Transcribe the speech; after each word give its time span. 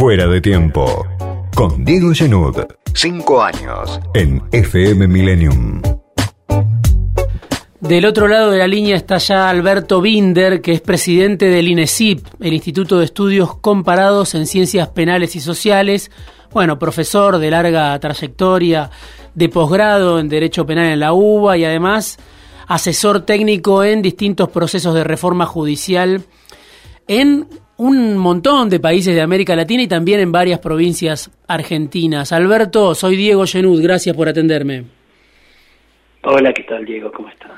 Fuera 0.00 0.26
de 0.26 0.40
tiempo. 0.40 1.06
Con 1.54 1.84
Diego 1.84 2.14
Genud. 2.14 2.56
Cinco 2.94 3.42
años. 3.42 4.00
En 4.14 4.42
FM 4.50 5.06
Millennium. 5.06 5.82
Del 7.80 8.06
otro 8.06 8.26
lado 8.26 8.50
de 8.50 8.56
la 8.56 8.66
línea 8.66 8.96
está 8.96 9.18
ya 9.18 9.50
Alberto 9.50 10.00
Binder, 10.00 10.62
que 10.62 10.72
es 10.72 10.80
presidente 10.80 11.50
del 11.50 11.68
INESIP, 11.68 12.26
el 12.40 12.54
Instituto 12.54 12.98
de 12.98 13.04
Estudios 13.04 13.58
Comparados 13.58 14.34
en 14.34 14.46
Ciencias 14.46 14.88
Penales 14.88 15.36
y 15.36 15.40
Sociales. 15.40 16.10
Bueno, 16.50 16.78
profesor 16.78 17.36
de 17.36 17.50
larga 17.50 18.00
trayectoria 18.00 18.90
de 19.34 19.50
posgrado 19.50 20.18
en 20.18 20.30
Derecho 20.30 20.64
Penal 20.64 20.86
en 20.86 21.00
la 21.00 21.12
UBA 21.12 21.58
y 21.58 21.66
además 21.66 22.16
asesor 22.68 23.26
técnico 23.26 23.84
en 23.84 24.00
distintos 24.00 24.48
procesos 24.48 24.94
de 24.94 25.04
reforma 25.04 25.44
judicial 25.44 26.22
en 27.06 27.48
un 27.80 28.18
montón 28.18 28.68
de 28.68 28.78
países 28.78 29.14
de 29.14 29.22
América 29.22 29.56
Latina 29.56 29.82
y 29.82 29.88
también 29.88 30.20
en 30.20 30.30
varias 30.30 30.58
provincias 30.58 31.30
argentinas. 31.48 32.30
Alberto, 32.30 32.94
soy 32.94 33.16
Diego 33.16 33.46
Genud, 33.46 33.82
gracias 33.82 34.14
por 34.14 34.28
atenderme. 34.28 34.84
Hola, 36.22 36.52
¿qué 36.52 36.64
tal 36.64 36.84
Diego? 36.84 37.10
¿Cómo 37.10 37.30
estás? 37.30 37.52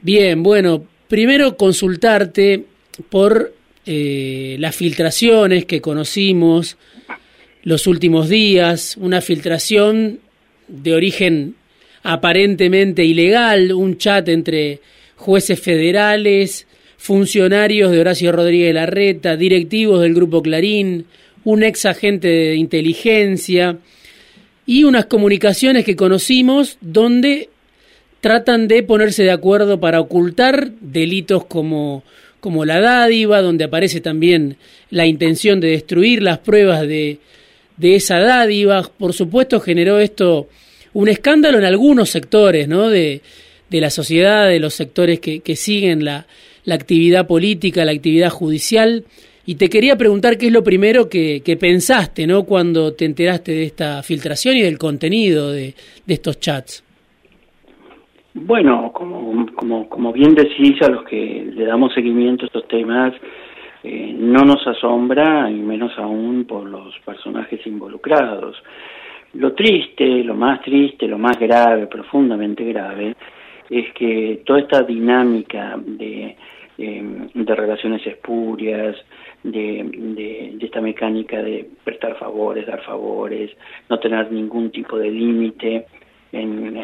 Bien, 0.00 0.44
bueno, 0.44 0.84
primero 1.08 1.56
consultarte 1.56 2.64
por 3.10 3.52
eh, 3.84 4.54
las 4.60 4.76
filtraciones 4.76 5.64
que 5.64 5.80
conocimos 5.80 6.78
los 7.64 7.88
últimos 7.88 8.28
días, 8.28 8.96
una 8.96 9.20
filtración 9.20 10.20
de 10.68 10.94
origen 10.94 11.56
aparentemente 12.04 13.04
ilegal, 13.04 13.72
un 13.72 13.98
chat 13.98 14.28
entre 14.28 14.78
jueces 15.16 15.60
federales, 15.60 16.68
funcionarios 17.04 17.92
de 17.92 18.00
Horacio 18.00 18.32
Rodríguez 18.32 18.72
Larreta, 18.72 19.36
directivos 19.36 20.00
del 20.00 20.14
Grupo 20.14 20.42
Clarín, 20.42 21.04
un 21.44 21.62
ex 21.62 21.84
agente 21.84 22.28
de 22.28 22.56
inteligencia 22.56 23.76
y 24.64 24.84
unas 24.84 25.04
comunicaciones 25.04 25.84
que 25.84 25.96
conocimos 25.96 26.78
donde 26.80 27.50
tratan 28.22 28.68
de 28.68 28.82
ponerse 28.82 29.22
de 29.22 29.32
acuerdo 29.32 29.78
para 29.78 30.00
ocultar 30.00 30.70
delitos 30.80 31.44
como, 31.44 32.04
como 32.40 32.64
la 32.64 32.80
dádiva, 32.80 33.42
donde 33.42 33.64
aparece 33.64 34.00
también 34.00 34.56
la 34.88 35.04
intención 35.04 35.60
de 35.60 35.72
destruir 35.72 36.22
las 36.22 36.38
pruebas 36.38 36.88
de, 36.88 37.18
de 37.76 37.96
esa 37.96 38.18
dádiva. 38.18 38.82
Por 38.96 39.12
supuesto 39.12 39.60
generó 39.60 39.98
esto 39.98 40.48
un 40.94 41.10
escándalo 41.10 41.58
en 41.58 41.66
algunos 41.66 42.08
sectores 42.08 42.66
¿no? 42.66 42.88
de, 42.88 43.20
de 43.68 43.80
la 43.82 43.90
sociedad, 43.90 44.48
de 44.48 44.58
los 44.58 44.72
sectores 44.72 45.20
que, 45.20 45.40
que 45.40 45.54
siguen 45.54 46.02
la, 46.02 46.26
la, 46.64 46.74
actividad 46.74 47.26
política, 47.26 47.84
la 47.84 47.92
actividad 47.92 48.30
judicial. 48.30 49.04
Y 49.46 49.56
te 49.56 49.68
quería 49.68 49.96
preguntar 49.96 50.38
qué 50.38 50.46
es 50.46 50.52
lo 50.52 50.64
primero 50.64 51.08
que, 51.08 51.42
que, 51.44 51.56
pensaste 51.56 52.26
¿no? 52.26 52.44
cuando 52.44 52.94
te 52.94 53.04
enteraste 53.04 53.52
de 53.52 53.64
esta 53.64 54.02
filtración 54.02 54.56
y 54.56 54.62
del 54.62 54.78
contenido 54.78 55.52
de, 55.52 55.74
de 56.06 56.14
estos 56.14 56.40
chats. 56.40 56.84
Bueno, 58.34 58.90
como, 58.92 59.46
como, 59.54 59.88
como 59.88 60.12
bien 60.12 60.34
decís, 60.34 60.80
a 60.82 60.88
los 60.88 61.04
que 61.04 61.46
le 61.54 61.66
damos 61.66 61.94
seguimiento 61.94 62.44
a 62.44 62.46
estos 62.46 62.66
temas, 62.66 63.14
eh, 63.84 64.16
no 64.18 64.44
nos 64.44 64.66
asombra, 64.66 65.50
y 65.50 65.54
menos 65.54 65.92
aún 65.98 66.46
por 66.46 66.66
los 66.66 66.98
personajes 67.04 67.64
involucrados. 67.66 68.56
Lo 69.34 69.52
triste, 69.52 70.24
lo 70.24 70.34
más 70.34 70.62
triste, 70.62 71.06
lo 71.06 71.18
más 71.18 71.38
grave, 71.38 71.86
profundamente 71.86 72.64
grave, 72.64 73.14
es 73.68 73.92
que 73.92 74.42
toda 74.46 74.60
esta 74.60 74.82
dinámica 74.82 75.78
de, 75.84 76.34
de, 76.76 77.28
de 77.34 77.54
relaciones 77.54 78.06
espurias, 78.06 78.96
de, 79.44 80.56
esta 80.60 80.80
mecánica 80.80 81.42
de 81.42 81.68
prestar 81.84 82.16
favores, 82.16 82.66
dar 82.66 82.82
favores, 82.82 83.50
no 83.88 83.98
tener 83.98 84.32
ningún 84.32 84.70
tipo 84.70 84.98
de 84.98 85.10
límite 85.10 85.86
en, 86.32 86.76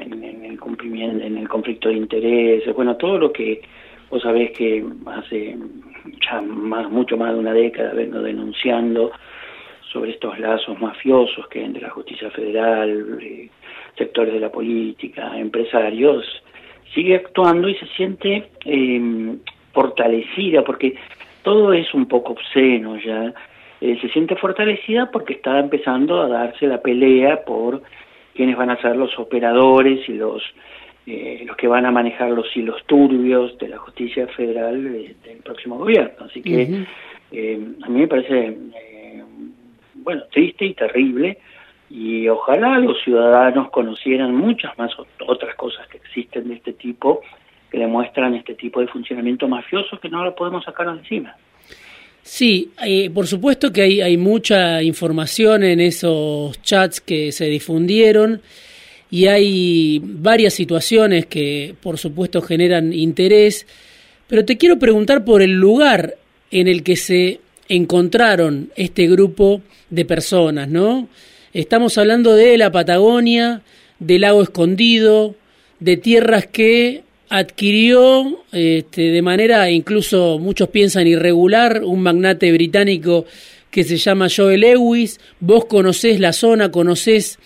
el 0.44 0.60
cumplimiento, 0.60 1.24
en 1.24 1.38
el 1.38 1.48
conflicto 1.48 1.88
de 1.88 1.96
intereses, 1.96 2.74
bueno, 2.74 2.96
todo 2.96 3.18
lo 3.18 3.32
que 3.32 3.62
vos 4.10 4.22
sabés 4.22 4.52
que 4.52 4.84
hace 5.06 5.56
ya 6.20 6.40
más, 6.40 6.90
mucho 6.90 7.16
más 7.16 7.32
de 7.32 7.38
una 7.38 7.52
década 7.52 7.94
vengo 7.94 8.20
denunciando 8.20 9.12
sobre 9.92 10.12
estos 10.12 10.38
lazos 10.38 10.80
mafiosos 10.80 11.48
que 11.48 11.64
entre 11.64 11.82
la 11.82 11.90
justicia 11.90 12.30
federal, 12.30 13.18
eh, 13.20 13.48
sectores 13.96 14.34
de 14.34 14.40
la 14.40 14.52
política, 14.52 15.36
empresarios, 15.36 16.24
sigue 16.94 17.16
actuando 17.16 17.68
y 17.68 17.74
se 17.74 17.86
siente 17.96 18.50
eh, 18.64 19.36
fortalecida 19.72 20.62
porque 20.62 20.94
todo 21.42 21.72
es 21.72 21.92
un 21.94 22.06
poco 22.06 22.32
obsceno 22.32 22.96
ya. 22.98 23.32
Eh, 23.80 23.98
se 24.00 24.08
siente 24.10 24.36
fortalecida 24.36 25.10
porque 25.10 25.34
está 25.34 25.58
empezando 25.58 26.20
a 26.20 26.28
darse 26.28 26.66
la 26.66 26.82
pelea 26.82 27.44
por 27.44 27.82
quiénes 28.34 28.56
van 28.56 28.70
a 28.70 28.80
ser 28.80 28.96
los 28.96 29.18
operadores 29.18 30.06
y 30.08 30.12
los 30.12 30.42
eh, 31.06 31.44
los 31.46 31.56
que 31.56 31.66
van 31.66 31.86
a 31.86 31.90
manejar 31.90 32.30
los 32.30 32.54
hilos 32.54 32.84
turbios 32.86 33.56
de 33.58 33.68
la 33.68 33.78
justicia 33.78 34.26
federal 34.28 34.84
de, 34.84 35.16
del 35.24 35.38
próximo 35.38 35.78
gobierno. 35.78 36.26
Así 36.26 36.42
que 36.42 36.50
uh 36.50 36.68
-huh. 36.68 36.86
eh, 37.32 37.60
a 37.82 37.88
mí 37.88 38.00
me 38.00 38.06
parece, 38.06 38.56
eh, 38.76 39.22
bueno, 39.94 40.22
triste 40.30 40.66
y 40.66 40.74
terrible 40.74 41.38
y 41.88 42.28
ojalá 42.28 42.78
los 42.78 43.02
ciudadanos 43.02 43.70
conocieran 43.70 44.34
muchas 44.34 44.78
más 44.78 44.92
otras 45.26 45.54
cosas 45.56 45.88
que 45.88 45.96
existen 45.96 46.48
de 46.48 46.54
este 46.54 46.74
tipo, 46.74 47.22
que 47.70 47.78
demuestran 47.78 48.34
este 48.34 48.54
tipo 48.54 48.80
de 48.80 48.88
funcionamiento 48.88 49.48
mafioso 49.48 49.98
que 50.00 50.08
no 50.08 50.24
lo 50.24 50.34
podemos 50.34 50.64
sacar 50.64 50.88
encima. 50.88 51.36
Sí, 52.22 52.70
eh, 52.84 53.10
por 53.10 53.26
supuesto 53.26 53.72
que 53.72 53.82
hay, 53.82 54.00
hay 54.00 54.16
mucha 54.16 54.82
información 54.82 55.64
en 55.64 55.80
esos 55.80 56.60
chats 56.62 57.00
que 57.00 57.32
se 57.32 57.46
difundieron 57.46 58.42
y 59.10 59.26
hay 59.26 60.00
varias 60.02 60.54
situaciones 60.54 61.26
que 61.26 61.74
por 61.80 61.98
supuesto 61.98 62.42
generan 62.42 62.92
interés, 62.92 63.66
pero 64.28 64.44
te 64.44 64.56
quiero 64.56 64.78
preguntar 64.78 65.24
por 65.24 65.42
el 65.42 65.52
lugar 65.52 66.16
en 66.50 66.68
el 66.68 66.82
que 66.82 66.96
se 66.96 67.40
encontraron 67.68 68.70
este 68.76 69.06
grupo 69.08 69.62
de 69.88 70.04
personas, 70.04 70.68
¿no? 70.68 71.08
Estamos 71.52 71.98
hablando 71.98 72.34
de 72.34 72.58
la 72.58 72.70
Patagonia, 72.70 73.62
del 73.98 74.22
lago 74.22 74.42
escondido, 74.42 75.34
de 75.80 75.96
tierras 75.96 76.46
que 76.46 77.02
adquirió 77.30 78.42
este, 78.52 79.02
de 79.10 79.22
manera, 79.22 79.70
incluso 79.70 80.38
muchos 80.38 80.68
piensan 80.68 81.06
irregular, 81.06 81.84
un 81.84 82.02
magnate 82.02 82.52
británico 82.52 83.24
que 83.70 83.84
se 83.84 83.96
llama 83.96 84.26
Joel 84.34 84.60
Lewis. 84.60 85.20
Vos 85.38 85.64
conocés 85.66 86.18
la 86.20 86.32
zona, 86.32 86.70
conocés 86.70 87.38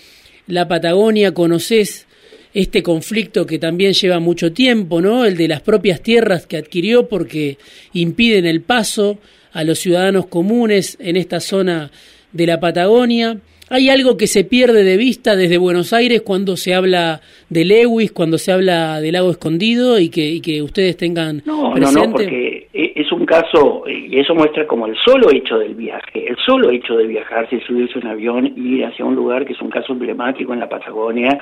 la 0.47 0.67
Patagonia, 0.67 1.33
conoces 1.33 2.07
este 2.55 2.83
conflicto 2.83 3.47
que 3.47 3.59
también 3.59 3.93
lleva 3.93 4.21
mucho 4.21 4.53
tiempo, 4.53 5.03
¿no? 5.03 5.27
El 5.27 5.37
de 5.37 5.49
las 5.49 5.61
propias 5.61 6.01
tierras 6.01 6.47
que 6.47 6.57
adquirió 6.57 7.09
porque 7.09 7.59
impiden 7.93 8.47
el 8.47 8.63
paso 8.63 9.19
a 9.53 9.65
los 9.65 9.79
ciudadanos 9.81 10.27
comunes 10.27 10.97
en 10.99 11.17
esta 11.17 11.41
zona 11.41 11.91
de 12.33 12.47
la 12.47 12.59
Patagonia. 12.59 13.39
Hay 13.75 13.89
algo 13.89 14.17
que 14.17 14.29
se 14.29 14.45
pierde 14.45 14.85
de 14.85 14.97
vista 14.97 15.35
desde 15.35 15.59
Buenos 15.59 15.93
Aires 15.93 16.23
cuando 16.23 16.57
se 16.57 16.75
habla 16.75 17.21
de 17.51 17.65
Lewis, 17.65 18.13
cuando 18.13 18.39
se 18.39 18.53
habla 18.53 19.01
del 19.01 19.15
lago 19.15 19.33
escondido 19.33 19.99
y 19.99 20.11
que, 20.11 20.25
y 20.25 20.41
que 20.41 20.63
ustedes 20.63 20.97
tengan 20.97 21.43
no, 21.45 21.73
presente. 21.73 21.99
No, 21.99 22.07
no, 22.07 22.13
porque 22.13 22.69
es 22.73 23.11
un 23.11 23.27
caso, 23.27 23.83
y 23.89 24.17
eso 24.17 24.33
muestra 24.33 24.65
como 24.69 24.87
el 24.87 24.95
solo 25.05 25.29
hecho 25.33 25.59
del 25.59 25.75
viaje, 25.75 26.25
el 26.25 26.37
solo 26.37 26.71
hecho 26.71 26.95
de 26.95 27.09
viajar, 27.09 27.51
si 27.51 27.59
subirse 27.63 27.99
un 27.99 28.07
avión 28.07 28.47
y 28.57 28.77
ir 28.77 28.85
hacia 28.85 29.05
un 29.05 29.17
lugar 29.17 29.45
que 29.45 29.55
es 29.55 29.61
un 29.61 29.71
caso 29.71 29.93
emblemático 29.93 30.53
en 30.53 30.61
la 30.61 30.69
Patagonia 30.69 31.37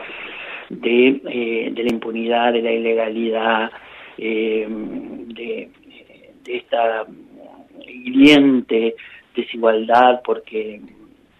de, 0.70 1.20
eh, 1.28 1.70
de 1.70 1.82
la 1.82 1.92
impunidad, 1.92 2.54
de 2.54 2.62
la 2.62 2.72
ilegalidad, 2.72 3.70
eh, 4.16 4.66
de, 4.70 5.68
de 6.44 6.56
esta 6.56 7.04
hiriente 7.86 8.94
desigualdad, 9.36 10.22
porque 10.24 10.80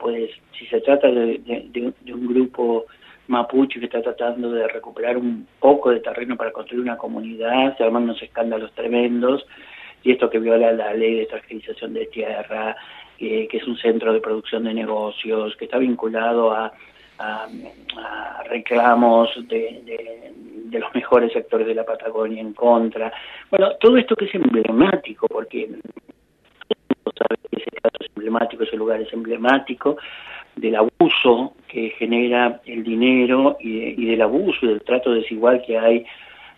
pues 0.03 0.31
si 0.59 0.67
se 0.67 0.81
trata 0.81 1.09
de, 1.09 1.93
un 2.13 2.27
grupo 2.27 2.87
mapuche 3.29 3.79
que 3.79 3.87
está 3.87 4.03
tratando 4.03 4.51
de 4.51 4.67
recuperar 4.67 5.17
un 5.17 5.47
poco 5.61 5.91
de 5.91 6.01
terreno 6.01 6.37
para 6.37 6.51
construir 6.51 6.83
una 6.83 6.99
comunidad, 6.99 7.77
se 7.77 7.85
arman 7.85 8.03
unos 8.03 8.21
escándalos 8.21 8.73
tremendos, 8.73 9.47
y 10.03 10.11
esto 10.11 10.29
que 10.29 10.41
viola 10.41 10.73
la 10.73 10.93
ley 10.93 11.15
de 11.15 11.27
transgenización 11.27 11.95
de 11.95 12.07
tierra, 12.07 12.77
que 13.17 13.49
es 13.53 13.67
un 13.69 13.79
centro 13.79 14.13
de 14.13 14.21
producción 14.21 14.65
de 14.65 14.75
negocios, 14.75 15.57
que 15.57 15.67
está 15.67 15.79
vinculado 15.79 16.53
a, 16.53 16.73
reclamos 18.47 19.31
de, 19.47 20.33
de, 20.67 20.79
los 20.81 20.93
mejores 20.93 21.33
sectores 21.33 21.69
de 21.69 21.75
la 21.75 21.85
Patagonia 21.85 22.41
en 22.41 22.53
contra. 22.53 23.13
Bueno, 23.49 23.77
todo 23.79 23.97
esto 23.97 24.17
que 24.17 24.25
es 24.25 24.35
emblemático, 24.35 25.29
porque 25.29 25.69
que 27.05 27.57
ese 27.57 27.71
caso 27.83 27.97
es 28.01 28.11
emblemático, 28.15 28.63
ese 28.63 28.77
lugar 28.77 29.01
es 29.01 29.13
emblemático, 29.13 29.97
del 30.57 30.77
abuso 30.77 31.55
que 31.67 31.91
genera 31.99 32.61
el 32.67 32.85
dinero 32.85 33.57
y, 33.61 34.03
y 34.03 34.07
del 34.07 34.23
abuso 34.23 34.67
y 34.67 34.69
del 34.69 34.83
trato 34.83 35.13
desigual 35.13 35.63
que 35.67 35.79
hay 35.79 36.05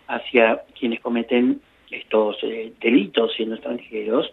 hacia 0.07 0.61
quienes 0.77 0.99
cometen 0.99 1.61
estos 1.91 2.37
eh, 2.43 2.73
delitos 2.81 3.33
siendo 3.35 3.55
extranjeros, 3.55 4.31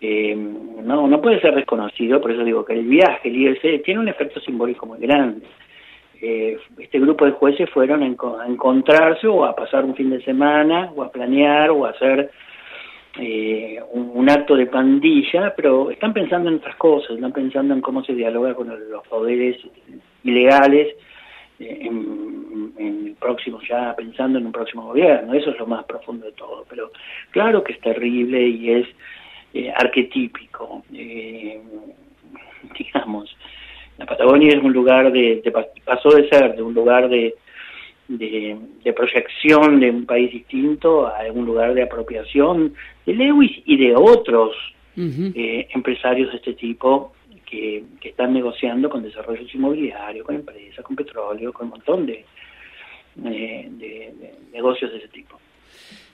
eh, 0.00 0.34
no, 0.36 1.06
no 1.06 1.20
puede 1.20 1.40
ser 1.40 1.54
desconocido, 1.54 2.20
por 2.20 2.32
eso 2.32 2.44
digo 2.44 2.64
que 2.64 2.74
el 2.74 2.84
viaje, 2.84 3.28
el 3.28 3.36
ILC, 3.36 3.82
tiene 3.84 4.00
un 4.00 4.08
efecto 4.08 4.40
simbólico 4.40 4.86
muy 4.86 4.98
grande. 4.98 5.46
Eh, 6.20 6.58
este 6.78 6.98
grupo 7.00 7.24
de 7.24 7.32
jueces 7.32 7.68
fueron 7.70 8.02
a, 8.02 8.46
encontrarse 8.46 9.26
o 9.26 9.44
a 9.44 9.54
pasar 9.54 9.84
un 9.84 9.94
fin 9.94 10.10
de 10.10 10.22
semana 10.22 10.90
o 10.94 11.02
a 11.02 11.12
planear 11.12 11.70
o 11.70 11.86
a 11.86 11.90
hacer 11.90 12.30
eh, 13.18 13.80
un, 13.92 14.28
acto 14.28 14.56
de 14.56 14.66
pandilla, 14.66 15.54
pero 15.54 15.90
están 15.90 16.12
pensando 16.12 16.48
en 16.48 16.56
otras 16.56 16.76
cosas, 16.76 17.12
están 17.12 17.32
pensando 17.32 17.74
en 17.74 17.80
cómo 17.80 18.02
se 18.04 18.14
dialoga 18.14 18.54
con 18.54 18.68
los 18.68 19.06
poderes 19.06 19.56
ilegales 20.24 20.96
en, 21.60 22.72
en, 22.76 23.06
el 23.06 23.14
próximo, 23.14 23.60
ya 23.68 23.94
pensando 23.94 24.38
en 24.38 24.46
un 24.46 24.52
próximo 24.52 24.86
gobierno, 24.86 25.34
eso 25.34 25.50
es 25.50 25.58
lo 25.58 25.66
más 25.66 25.84
profundo 25.84 26.26
de 26.26 26.32
todo, 26.32 26.64
pero 26.68 26.90
claro 27.30 27.62
que 27.62 27.74
es 27.74 27.80
terrible 27.80 28.48
y 28.48 28.70
es 28.70 28.86
eh, 29.52 29.72
arquetípico, 29.74 30.82
eh, 30.92 31.60
digamos, 32.78 33.36
la 33.98 34.06
Patagonia 34.06 34.56
es 34.56 34.62
un 34.62 34.72
lugar 34.72 35.12
de, 35.12 35.40
pasó 35.84 36.10
de 36.10 36.28
ser 36.28 36.56
de 36.56 36.62
un 36.62 36.74
lugar 36.74 37.08
de, 37.08 37.36
de, 38.08 38.56
proyección 38.94 39.80
de 39.80 39.90
un 39.90 40.06
país 40.06 40.30
distinto 40.32 41.06
a 41.06 41.22
un 41.32 41.46
lugar 41.46 41.74
de 41.74 41.82
apropiación 41.82 42.74
de 43.06 43.14
Lewis 43.14 43.62
y 43.64 43.76
de 43.76 43.94
otros 43.96 44.54
eh, 44.96 45.66
empresarios 45.74 46.30
de 46.30 46.36
este 46.36 46.54
tipo 46.54 47.12
que, 47.44 47.84
están 48.02 48.32
negociando 48.32 48.88
con 48.88 49.02
desarrollos 49.02 49.52
inmobiliarios, 49.54 50.24
con 50.26 50.36
empresas, 50.36 50.84
con 50.84 50.96
petróleo, 50.96 51.52
con 51.52 51.66
un 51.66 51.70
montón 51.70 52.06
de, 52.06 52.24
de 53.16 54.12
negocios 54.52 54.92
de 54.92 54.98
ese 54.98 55.08
tipo. 55.08 55.38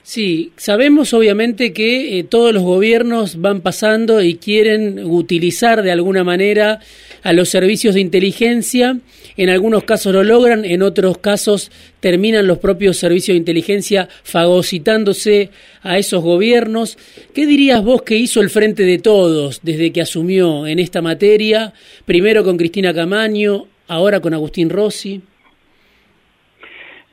Sí, 0.03 0.53
sabemos 0.57 1.13
obviamente 1.13 1.73
que 1.73 2.19
eh, 2.19 2.25
todos 2.25 2.55
los 2.55 2.63
gobiernos 2.63 3.41
van 3.41 3.61
pasando 3.61 4.23
y 4.23 4.37
quieren 4.37 5.05
utilizar 5.05 5.83
de 5.83 5.93
alguna 5.93 6.25
manera 6.25 6.81
a 7.23 7.33
los 7.35 7.51
servicios 7.51 7.95
de 7.95 8.01
inteligencia. 8.01 8.99
En 9.41 9.49
algunos 9.49 9.85
casos 9.85 10.13
lo 10.13 10.23
logran, 10.23 10.67
en 10.67 10.83
otros 10.83 11.17
casos 11.17 11.71
terminan 12.01 12.47
los 12.47 12.59
propios 12.59 12.99
servicios 12.99 13.35
de 13.35 13.39
inteligencia 13.39 14.07
fagocitándose 14.23 15.49
a 15.83 15.97
esos 15.97 16.23
gobiernos. 16.23 16.99
¿Qué 17.35 17.47
dirías 17.47 17.83
vos 17.83 18.03
que 18.03 18.17
hizo 18.17 18.43
el 18.43 18.51
Frente 18.51 18.83
de 18.83 18.99
Todos 18.99 19.63
desde 19.63 19.95
que 19.95 20.03
asumió 20.03 20.67
en 20.67 20.79
esta 20.79 21.01
materia? 21.01 21.73
Primero 22.05 22.45
con 22.45 22.59
Cristina 22.59 22.93
Camaño, 22.93 23.65
ahora 23.89 24.21
con 24.21 24.35
Agustín 24.35 24.69
Rossi. 24.69 25.23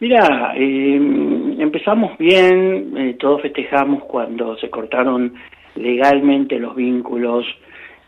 Mira, 0.02 0.52
eh, 0.58 1.00
empezamos 1.60 2.18
bien, 2.18 2.94
eh, 2.98 3.16
todos 3.18 3.42
festejamos 3.42 4.04
cuando 4.04 4.58
se 4.58 4.70
cortaron 4.70 5.34
legalmente 5.76 6.60
los 6.60 6.76
vínculos 6.76 7.46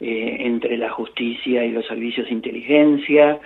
eh, 0.01 0.39
entre 0.41 0.75
la 0.75 0.89
justicia 0.89 1.63
y 1.63 1.71
los 1.71 1.87
servicios 1.87 2.27
de 2.27 2.33
inteligencia, 2.33 3.39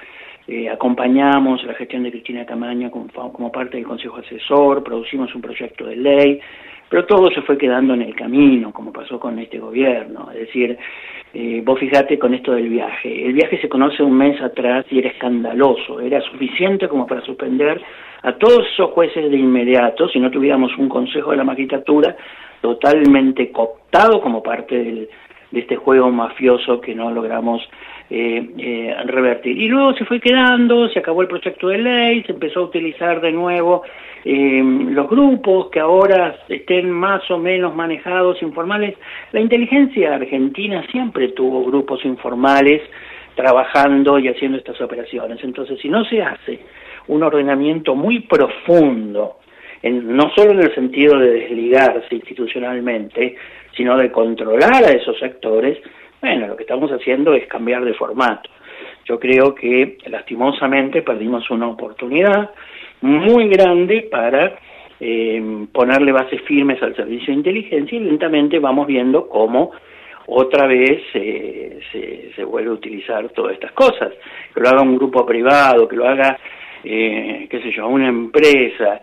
eh, 0.47 0.69
acompañamos 0.69 1.63
la 1.63 1.73
gestión 1.73 2.03
de 2.03 2.11
Cristina 2.11 2.45
Camaño 2.45 2.91
como, 2.91 3.51
parte 3.51 3.77
del 3.77 3.85
Consejo 3.85 4.17
Asesor, 4.17 4.83
producimos 4.83 5.33
un 5.33 5.41
proyecto 5.41 5.85
de 5.85 5.95
ley, 5.95 6.39
pero 6.89 7.05
todo 7.05 7.31
se 7.31 7.41
fue 7.43 7.57
quedando 7.57 7.93
en 7.93 8.01
el 8.01 8.13
camino, 8.13 8.73
como 8.73 8.91
pasó 8.91 9.19
con 9.19 9.39
este 9.39 9.57
gobierno. 9.57 10.29
Es 10.31 10.47
decir, 10.47 10.77
eh, 11.33 11.61
vos 11.65 11.79
fijate 11.79 12.19
con 12.19 12.33
esto 12.33 12.51
del 12.51 12.67
viaje. 12.67 13.25
El 13.25 13.33
viaje 13.33 13.57
se 13.59 13.69
conoce 13.69 14.03
un 14.03 14.17
mes 14.17 14.39
atrás 14.41 14.85
y 14.91 14.99
era 14.99 15.09
escandaloso, 15.09 16.01
era 16.01 16.19
suficiente 16.21 16.89
como 16.89 17.07
para 17.07 17.21
suspender 17.21 17.81
a 18.21 18.33
todos 18.33 18.67
esos 18.73 18.91
jueces 18.91 19.31
de 19.31 19.37
inmediato 19.37 20.07
si 20.09 20.19
no 20.19 20.29
tuviéramos 20.29 20.77
un 20.77 20.89
consejo 20.89 21.31
de 21.31 21.37
la 21.37 21.43
magistratura 21.43 22.15
totalmente 22.61 23.51
cooptado 23.51 24.21
como 24.21 24.43
parte 24.43 24.75
del, 24.75 25.09
de 25.53 25.59
este 25.59 25.75
juego 25.75 26.09
mafioso 26.09 26.81
que 26.81 26.95
no 26.95 27.11
logramos 27.11 27.61
eh, 28.09 28.49
eh, 28.57 28.95
revertir. 29.05 29.55
Y 29.55 29.67
luego 29.67 29.93
se 29.93 30.03
fue 30.03 30.19
quedando, 30.19 30.89
se 30.89 30.97
acabó 30.97 31.21
el 31.21 31.27
proyecto 31.27 31.67
de 31.67 31.77
ley, 31.77 32.23
se 32.23 32.31
empezó 32.31 32.61
a 32.61 32.63
utilizar 32.63 33.21
de 33.21 33.31
nuevo 33.31 33.83
eh, 34.25 34.63
los 34.63 35.07
grupos 35.07 35.69
que 35.69 35.79
ahora 35.79 36.37
estén 36.49 36.89
más 36.89 37.29
o 37.29 37.37
menos 37.37 37.75
manejados 37.75 38.41
informales. 38.41 38.95
La 39.31 39.41
inteligencia 39.41 40.15
argentina 40.15 40.83
siempre 40.91 41.29
tuvo 41.29 41.63
grupos 41.63 42.03
informales 42.03 42.81
trabajando 43.35 44.17
y 44.17 44.29
haciendo 44.29 44.57
estas 44.57 44.81
operaciones. 44.81 45.37
Entonces, 45.43 45.79
si 45.79 45.87
no 45.87 46.03
se 46.05 46.23
hace 46.23 46.61
un 47.07 47.21
ordenamiento 47.21 47.93
muy 47.93 48.21
profundo, 48.21 49.37
no 49.83 50.31
solo 50.35 50.53
en 50.53 50.61
el 50.61 50.73
sentido 50.73 51.19
de 51.19 51.31
desligarse 51.31 52.15
institucionalmente, 52.15 53.35
sino 53.75 53.97
de 53.97 54.11
controlar 54.11 54.83
a 54.83 54.91
esos 54.91 55.17
sectores, 55.19 55.77
bueno, 56.21 56.47
lo 56.47 56.55
que 56.55 56.63
estamos 56.63 56.91
haciendo 56.91 57.33
es 57.33 57.47
cambiar 57.47 57.83
de 57.83 57.93
formato. 57.93 58.49
Yo 59.05 59.19
creo 59.19 59.53
que 59.53 59.97
lastimosamente 60.05 61.01
perdimos 61.01 61.49
una 61.49 61.67
oportunidad 61.67 62.51
muy 63.01 63.49
grande 63.49 64.07
para 64.09 64.57
eh, 64.99 65.67
ponerle 65.73 66.13
bases 66.13 66.41
firmes 66.43 66.81
al 66.81 66.95
servicio 66.95 67.27
de 67.27 67.39
inteligencia 67.39 67.97
y 67.97 68.03
lentamente 68.03 68.59
vamos 68.59 68.87
viendo 68.87 69.27
cómo 69.27 69.71
otra 70.27 70.67
vez 70.67 71.01
se, 71.11 71.79
se, 72.33 72.43
vuelve 72.45 72.69
a 72.69 72.73
utilizar 72.73 73.27
todas 73.29 73.55
estas 73.55 73.73
cosas. 73.73 74.13
Que 74.53 74.61
lo 74.61 74.69
haga 74.69 74.81
un 74.81 74.95
grupo 74.95 75.25
privado, 75.25 75.87
que 75.87 75.97
lo 75.97 76.07
haga, 76.07 76.37
eh, 76.83 77.47
qué 77.49 77.61
sé 77.61 77.71
yo, 77.71 77.87
una 77.87 78.07
empresa, 78.07 79.01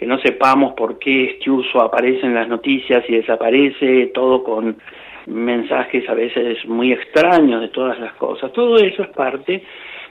que 0.00 0.06
no 0.06 0.18
sepamos 0.18 0.72
por 0.72 0.98
qué 0.98 1.24
este 1.24 1.50
uso 1.50 1.78
aparece 1.82 2.24
en 2.24 2.32
las 2.32 2.48
noticias 2.48 3.04
y 3.06 3.16
desaparece, 3.16 4.06
todo 4.14 4.42
con 4.42 4.78
mensajes 5.26 6.08
a 6.08 6.14
veces 6.14 6.64
muy 6.64 6.90
extraños 6.90 7.60
de 7.60 7.68
todas 7.68 8.00
las 8.00 8.14
cosas. 8.14 8.50
Todo 8.50 8.76
eso 8.76 9.02
es 9.02 9.10
parte 9.10 9.62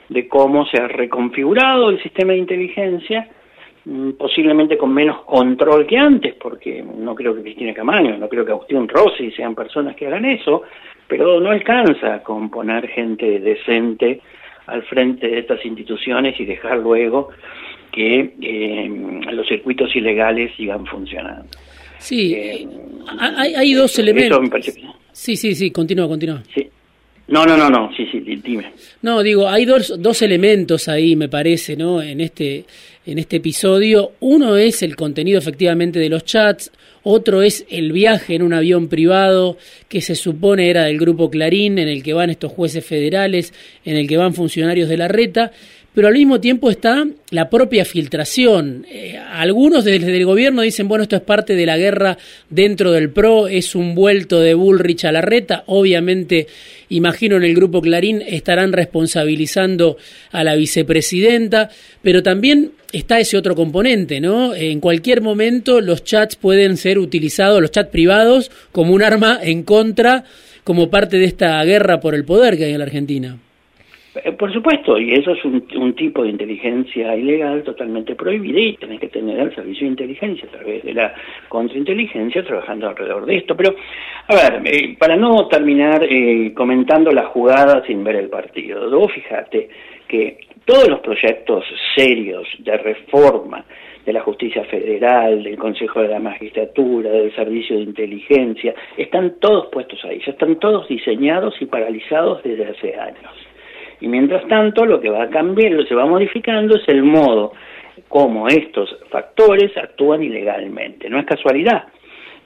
de 0.08 0.28
cómo 0.28 0.64
se 0.66 0.80
ha 0.80 0.86
reconfigurado 0.86 1.90
el 1.90 2.00
sistema 2.00 2.34
de 2.34 2.38
inteligencia, 2.38 3.28
mm, 3.84 4.10
posiblemente 4.12 4.78
con 4.78 4.94
menos 4.94 5.22
control 5.22 5.84
que 5.88 5.98
antes, 5.98 6.34
porque 6.36 6.84
no 6.84 7.12
creo 7.16 7.34
que 7.34 7.42
Cristina 7.42 7.74
Camaño, 7.74 8.16
no 8.16 8.28
creo 8.28 8.44
que 8.44 8.52
Agustín 8.52 8.86
Rossi 8.86 9.32
sean 9.32 9.56
personas 9.56 9.96
que 9.96 10.06
hagan 10.06 10.24
eso, 10.24 10.62
pero 11.08 11.40
no 11.40 11.50
alcanza 11.50 12.22
con 12.22 12.48
poner 12.48 12.86
gente 12.86 13.40
decente 13.40 14.20
al 14.68 14.84
frente 14.84 15.26
de 15.26 15.40
estas 15.40 15.64
instituciones 15.66 16.38
y 16.38 16.44
dejar 16.44 16.78
luego 16.78 17.30
que 18.00 18.34
eh, 18.40 18.90
los 19.32 19.46
circuitos 19.46 19.94
ilegales 19.94 20.52
sigan 20.56 20.86
funcionando. 20.86 21.46
Sí, 21.98 22.32
eh, 22.34 22.66
hay, 23.36 23.74
dos 23.74 23.98
elementos. 23.98 24.40
Sí, 25.12 25.36
sí, 25.36 25.54
sí, 25.54 25.70
continúa, 25.70 26.08
continúa. 26.08 26.42
Sí. 26.54 26.66
No, 27.28 27.44
no, 27.44 27.56
no, 27.56 27.68
no, 27.70 27.90
sí, 27.96 28.08
sí, 28.10 28.20
dime. 28.20 28.72
No, 29.02 29.22
digo, 29.22 29.48
hay 29.48 29.64
dos, 29.64 29.94
dos 29.98 30.20
elementos 30.22 30.88
ahí, 30.88 31.14
me 31.14 31.28
parece, 31.28 31.76
¿no? 31.76 32.02
En 32.02 32.20
este, 32.20 32.64
en 33.06 33.18
este 33.18 33.36
episodio. 33.36 34.12
Uno 34.20 34.56
es 34.56 34.82
el 34.82 34.96
contenido 34.96 35.38
efectivamente 35.38 36.00
de 36.00 36.08
los 36.08 36.24
chats, 36.24 36.72
otro 37.02 37.42
es 37.42 37.66
el 37.70 37.92
viaje 37.92 38.34
en 38.34 38.42
un 38.42 38.52
avión 38.52 38.88
privado 38.88 39.58
que 39.88 40.00
se 40.00 40.14
supone 40.14 40.70
era 40.70 40.84
del 40.84 40.98
grupo 40.98 41.30
Clarín, 41.30 41.78
en 41.78 41.88
el 41.88 42.02
que 42.02 42.14
van 42.14 42.30
estos 42.30 42.50
jueces 42.50 42.84
federales, 42.84 43.54
en 43.84 43.96
el 43.96 44.08
que 44.08 44.16
van 44.16 44.34
funcionarios 44.34 44.88
de 44.88 44.96
la 44.96 45.06
reta, 45.06 45.52
pero 46.00 46.08
al 46.08 46.14
mismo 46.14 46.40
tiempo 46.40 46.70
está 46.70 47.06
la 47.28 47.50
propia 47.50 47.84
filtración. 47.84 48.86
Eh, 48.90 49.18
algunos 49.18 49.84
desde 49.84 50.16
el 50.16 50.24
gobierno 50.24 50.62
dicen, 50.62 50.88
bueno, 50.88 51.02
esto 51.02 51.16
es 51.16 51.20
parte 51.20 51.54
de 51.54 51.66
la 51.66 51.76
guerra 51.76 52.16
dentro 52.48 52.90
del 52.90 53.10
PRO, 53.10 53.48
es 53.48 53.74
un 53.74 53.94
vuelto 53.94 54.40
de 54.40 54.54
Bullrich 54.54 55.04
a 55.04 55.12
la 55.12 55.20
reta. 55.20 55.62
Obviamente, 55.66 56.46
imagino 56.88 57.36
en 57.36 57.42
el 57.42 57.54
grupo 57.54 57.82
Clarín 57.82 58.22
estarán 58.26 58.72
responsabilizando 58.72 59.98
a 60.32 60.42
la 60.42 60.54
vicepresidenta, 60.54 61.68
pero 62.00 62.22
también 62.22 62.72
está 62.92 63.20
ese 63.20 63.36
otro 63.36 63.54
componente, 63.54 64.22
¿no? 64.22 64.54
En 64.54 64.80
cualquier 64.80 65.20
momento 65.20 65.82
los 65.82 66.02
chats 66.02 66.34
pueden 66.36 66.78
ser 66.78 66.98
utilizados, 66.98 67.60
los 67.60 67.72
chats 67.72 67.90
privados, 67.90 68.50
como 68.72 68.94
un 68.94 69.02
arma 69.02 69.38
en 69.42 69.64
contra, 69.64 70.24
como 70.64 70.88
parte 70.88 71.18
de 71.18 71.26
esta 71.26 71.62
guerra 71.64 72.00
por 72.00 72.14
el 72.14 72.24
poder 72.24 72.56
que 72.56 72.64
hay 72.64 72.72
en 72.72 72.78
la 72.78 72.86
Argentina. 72.86 73.38
Eh, 74.12 74.32
por 74.32 74.52
supuesto, 74.52 74.98
y 74.98 75.12
eso 75.12 75.32
es 75.32 75.44
un, 75.44 75.94
tipo 75.94 76.24
de 76.24 76.30
inteligencia 76.30 77.14
ilegal 77.14 77.62
totalmente 77.62 78.16
prohibida 78.16 78.58
y 78.58 78.76
tenés 78.76 78.98
que 78.98 79.08
tener 79.08 79.38
el 79.38 79.54
servicio 79.54 79.82
de 79.82 79.92
inteligencia 79.92 80.48
a 80.48 80.52
través 80.52 80.82
de 80.82 80.94
la 80.94 81.14
contrainteligencia 81.48 82.42
trabajando 82.42 82.88
alrededor 82.88 83.24
de 83.26 83.36
esto. 83.36 83.56
Pero, 83.56 83.76
a 84.26 84.34
ver, 84.34 84.62
eh, 84.64 84.96
para 84.98 85.14
no 85.14 85.46
terminar 85.46 86.02
eh, 86.02 86.52
comentando 86.54 87.12
la 87.12 87.26
jugada 87.26 87.84
sin 87.86 88.02
ver 88.02 88.16
el 88.16 88.28
partido, 88.28 88.86
luego 88.86 89.08
fíjate 89.08 89.68
que 90.08 90.38
todos 90.64 90.88
los 90.88 91.00
proyectos 91.00 91.64
serios 91.94 92.48
de 92.58 92.76
reforma 92.78 93.64
de 94.04 94.12
la 94.12 94.22
justicia 94.22 94.64
federal, 94.64 95.44
del 95.44 95.56
Consejo 95.56 96.00
de 96.02 96.08
la 96.08 96.18
Magistratura, 96.18 97.10
del 97.10 97.34
Servicio 97.36 97.76
de 97.76 97.82
Inteligencia, 97.82 98.74
están 98.96 99.38
todos 99.38 99.66
puestos 99.66 100.04
ahí, 100.04 100.20
ya 100.24 100.32
están 100.32 100.58
todos 100.58 100.88
diseñados 100.88 101.54
y 101.60 101.66
paralizados 101.66 102.42
desde 102.42 102.66
hace 102.66 102.94
años. 102.96 103.49
Y 104.00 104.08
mientras 104.08 104.46
tanto, 104.48 104.84
lo 104.86 105.00
que 105.00 105.10
va 105.10 105.28
cambiando, 105.28 105.84
se 105.84 105.94
va 105.94 106.06
modificando 106.06 106.76
es 106.76 106.88
el 106.88 107.02
modo 107.02 107.52
como 108.08 108.48
estos 108.48 108.96
factores 109.10 109.76
actúan 109.76 110.22
ilegalmente. 110.22 111.08
No 111.10 111.18
es 111.18 111.26
casualidad 111.26 111.84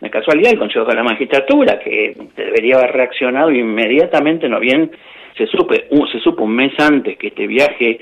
de 0.04 0.11
casualidad 0.11 0.52
el 0.52 0.58
Consejo 0.58 0.84
de 0.84 0.94
la 0.94 1.02
Magistratura, 1.02 1.78
que 1.78 2.14
debería 2.37 2.76
haber 2.76 2.92
reaccionado 2.92 3.50
inmediatamente, 3.50 4.49
no 4.49 4.61
bien 4.61 4.90
se, 5.37 5.46
supe, 5.46 5.88
se 6.12 6.20
supo 6.20 6.44
un 6.44 6.54
mes 6.54 6.73
antes 6.78 7.16
que 7.16 7.28
este 7.28 7.46
viaje 7.46 8.00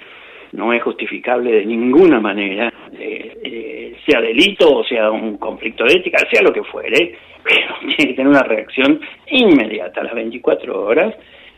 no 0.53 0.73
es 0.73 0.83
justificable 0.83 1.53
de 1.53 1.65
ninguna 1.65 2.21
manera, 2.21 2.73
eh, 2.99 3.39
eh, 3.45 3.97
sea 4.05 4.21
delito 4.21 4.79
o 4.79 4.85
sea 4.85 5.11
un 5.11 5.39
conflicto 5.39 5.85
de 5.85 5.95
ética, 5.95 6.19
sea 6.31 6.43
lo 6.43 6.53
que 6.53 6.65
fuere, 6.65 7.17
pero 7.45 7.75
tiene 7.81 8.11
que 8.11 8.15
tener 8.15 8.29
una 8.29 8.43
reacción 8.43 9.01
inmediata 9.29 10.01
a 10.01 10.05
las 10.05 10.15
24 10.15 10.85
horas. 10.85 11.15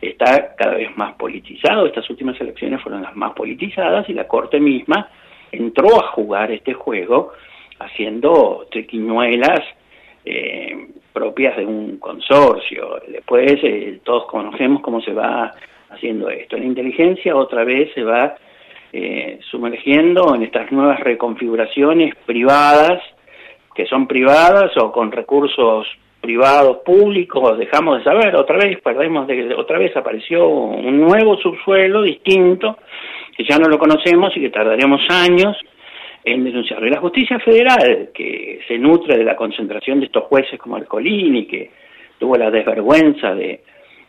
Está 0.07 0.55
cada 0.55 0.75
vez 0.75 0.95
más 0.97 1.15
politizado, 1.15 1.85
estas 1.85 2.09
últimas 2.09 2.39
elecciones 2.39 2.81
fueron 2.81 3.01
las 3.01 3.15
más 3.15 3.33
politizadas 3.33 4.07
y 4.09 4.13
la 4.13 4.27
Corte 4.27 4.59
misma 4.59 5.09
entró 5.51 6.03
a 6.03 6.11
jugar 6.11 6.51
este 6.51 6.73
juego 6.73 7.31
haciendo 7.79 8.67
triquiñuelas 8.71 9.61
eh, 10.23 10.87
propias 11.13 11.57
de 11.57 11.65
un 11.65 11.97
consorcio. 11.97 13.01
Después 13.07 13.59
todos 14.03 14.25
conocemos 14.25 14.81
cómo 14.81 15.01
se 15.01 15.13
va 15.13 15.51
haciendo 15.89 16.29
esto. 16.29 16.57
La 16.57 16.65
inteligencia 16.65 17.35
otra 17.35 17.63
vez 17.63 17.93
se 17.93 18.03
va 18.03 18.35
eh, 18.91 19.39
sumergiendo 19.49 20.35
en 20.35 20.43
estas 20.43 20.71
nuevas 20.71 20.99
reconfiguraciones 20.99 22.15
privadas, 22.25 23.01
que 23.73 23.85
son 23.85 24.07
privadas 24.07 24.71
o 24.77 24.91
con 24.91 25.11
recursos 25.11 25.87
privados 26.25 26.77
públicos, 26.77 27.57
dejamos 27.59 27.99
de 27.99 28.03
saber, 28.03 28.35
otra 28.35 28.57
vez 28.57 28.81
perdemos, 28.81 29.27
de, 29.27 29.53
otra 29.53 29.77
vez 29.77 29.95
apareció 29.95 30.47
un 30.47 30.99
nuevo 30.99 31.37
subsuelo 31.37 32.01
distinto, 32.01 32.79
que 33.37 33.43
ya 33.47 33.57
no 33.59 33.69
lo 33.69 33.77
conocemos 33.77 34.35
y 34.35 34.41
que 34.41 34.49
tardaremos 34.49 35.01
años 35.09 35.55
en 36.23 36.43
denunciarlo. 36.43 36.87
Y 36.87 36.89
la 36.89 36.99
justicia 36.99 37.37
federal, 37.39 38.09
que 38.11 38.61
se 38.67 38.79
nutre 38.79 39.17
de 39.17 39.23
la 39.23 39.35
concentración 39.35 39.99
de 39.99 40.07
estos 40.07 40.23
jueces 40.23 40.59
como 40.59 40.77
Alcolini, 40.77 41.45
que 41.45 41.69
tuvo 42.17 42.35
la 42.37 42.49
desvergüenza 42.49 43.35
de, 43.35 43.61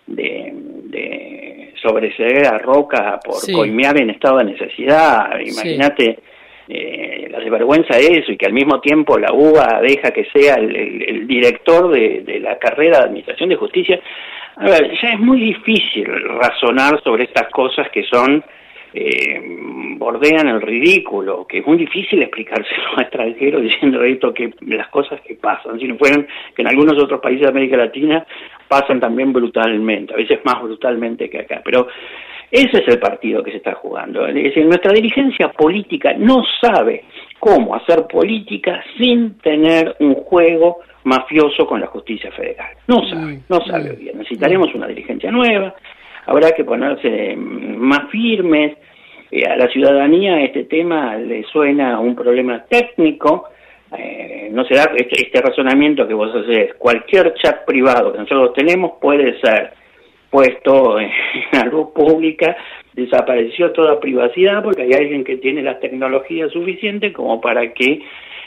de, 0.06 0.52
de 0.84 1.74
sobreseer 1.82 2.46
a 2.46 2.56
Roca 2.56 3.20
por 3.22 3.36
coimear 3.52 4.00
en 4.00 4.08
estado 4.08 4.38
de 4.38 4.44
necesidad. 4.44 5.38
Imagínate 5.38 6.18
eh, 6.68 7.28
la 7.30 7.38
desvergüenza 7.38 7.96
de 7.96 8.18
eso 8.18 8.32
y 8.32 8.36
que 8.36 8.46
al 8.46 8.52
mismo 8.52 8.80
tiempo 8.80 9.18
la 9.18 9.32
UBA 9.32 9.80
deja 9.82 10.10
que 10.10 10.24
sea 10.34 10.54
el, 10.54 11.26
director 11.26 11.90
de, 11.90 12.40
la 12.40 12.58
carrera 12.58 12.98
de 12.98 13.04
Administración 13.04 13.50
de 13.50 13.56
Justicia. 13.56 14.00
A 14.56 14.64
ver, 14.64 14.90
ya 15.00 15.10
es 15.10 15.20
muy 15.20 15.38
difícil 15.38 16.06
razonar 16.40 17.00
sobre 17.02 17.24
estas 17.24 17.48
cosas 17.50 17.88
que 17.90 18.02
son 18.04 18.42
eh, 18.94 19.40
bordean 19.98 20.48
el 20.48 20.62
ridículo, 20.62 21.46
que 21.46 21.58
es 21.58 21.66
muy 21.66 21.76
difícil 21.76 22.22
explicárselo 22.22 22.96
a 22.96 23.02
extranjeros 23.02 23.62
diciendo 23.62 24.02
esto, 24.02 24.32
que 24.32 24.52
las 24.62 24.88
cosas 24.88 25.20
que 25.20 25.34
pasan, 25.34 25.78
si 25.78 25.86
no 25.86 25.96
fueran 25.96 26.26
que 26.54 26.62
en 26.62 26.68
algunos 26.68 27.00
otros 27.02 27.20
países 27.20 27.42
de 27.42 27.48
América 27.48 27.76
Latina 27.76 28.26
pasan 28.66 28.98
también 28.98 29.32
brutalmente, 29.32 30.14
a 30.14 30.16
veces 30.16 30.40
más 30.44 30.62
brutalmente 30.62 31.28
que 31.28 31.40
acá, 31.40 31.60
pero 31.64 31.88
ese 32.50 32.78
es 32.78 32.88
el 32.88 32.98
partido 32.98 33.42
que 33.42 33.50
se 33.50 33.56
está 33.58 33.74
jugando. 33.74 34.26
Es 34.26 34.34
decir, 34.34 34.64
nuestra 34.64 34.92
dirigencia 34.92 35.48
política 35.48 36.14
no 36.16 36.44
sabe 36.60 37.04
cómo 37.38 37.74
hacer 37.74 38.06
política 38.06 38.82
sin 38.96 39.38
tener 39.38 39.96
un 40.00 40.14
juego 40.14 40.78
mafioso 41.04 41.66
con 41.66 41.80
la 41.80 41.86
justicia 41.86 42.30
federal. 42.32 42.70
No 42.86 43.06
sabe, 43.08 43.40
no 43.48 43.60
sabe 43.64 43.96
bien. 43.96 44.18
Necesitaremos 44.18 44.74
una 44.74 44.86
dirigencia 44.86 45.30
nueva, 45.30 45.74
habrá 46.26 46.52
que 46.52 46.64
ponerse 46.64 47.34
más 47.36 48.10
firmes. 48.10 48.76
Eh, 49.30 49.44
a 49.44 49.56
la 49.56 49.68
ciudadanía 49.68 50.40
este 50.42 50.64
tema 50.64 51.16
le 51.16 51.42
suena 51.44 51.98
un 51.98 52.14
problema 52.14 52.64
técnico. 52.64 53.48
Eh, 53.96 54.48
no 54.52 54.64
será 54.64 54.92
este, 54.96 55.26
este 55.26 55.40
razonamiento 55.40 56.06
que 56.06 56.14
vos 56.14 56.34
haces. 56.34 56.74
Cualquier 56.74 57.34
chat 57.34 57.64
privado 57.64 58.12
que 58.12 58.18
nosotros 58.18 58.52
tenemos 58.54 58.92
puede 59.00 59.38
ser 59.40 59.72
puesto 60.30 60.98
en 60.98 61.10
la 61.52 61.64
luz 61.64 61.88
pública, 61.94 62.56
desapareció 62.92 63.72
toda 63.72 64.00
privacidad 64.00 64.62
porque 64.62 64.82
hay 64.82 64.92
alguien 64.92 65.24
que 65.24 65.36
tiene 65.36 65.62
las 65.62 65.80
tecnologías 65.80 66.50
suficientes 66.52 67.12
como 67.12 67.40
para 67.40 67.72
que 67.72 68.00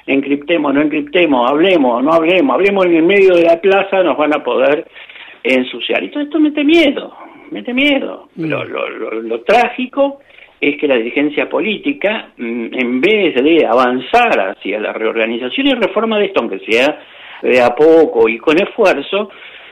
encriptemos, 0.07 0.73
no 0.73 0.81
encriptemos, 0.81 1.49
hablemos, 1.49 2.03
no 2.03 2.11
hablemos, 2.11 2.55
hablemos 2.55 2.85
en 2.85 2.95
el 2.95 3.03
medio 3.03 3.35
de 3.35 3.43
la 3.43 3.61
plaza, 3.61 4.01
nos 4.01 4.17
van 4.17 4.33
a 4.33 4.43
poder 4.43 4.87
ensuciar. 5.43 6.03
Y 6.03 6.09
todo 6.09 6.23
esto 6.23 6.39
mete 6.39 6.63
miedo, 6.63 7.15
mete 7.51 7.73
miedo. 7.73 8.29
Mm. 8.35 8.45
Lo, 8.45 8.63
lo, 8.65 9.41
trágico 9.41 10.19
es 10.59 10.77
que 10.77 10.87
la 10.87 10.95
dirigencia 10.95 11.47
política, 11.47 12.29
mm, 12.37 12.67
en 12.73 13.01
vez 13.01 13.35
de 13.35 13.65
avanzar 13.65 14.39
hacia 14.39 14.79
la 14.79 14.93
reorganización 14.93 15.67
y 15.67 15.73
reforma 15.73 16.17
de 16.17 16.25
esto, 16.25 16.41
aunque 16.41 16.59
sea 16.59 16.99
de 17.41 17.61
a 17.61 17.73
poco 17.75 18.27
y 18.27 18.37
con 18.37 18.59
esfuerzo, 18.61 19.29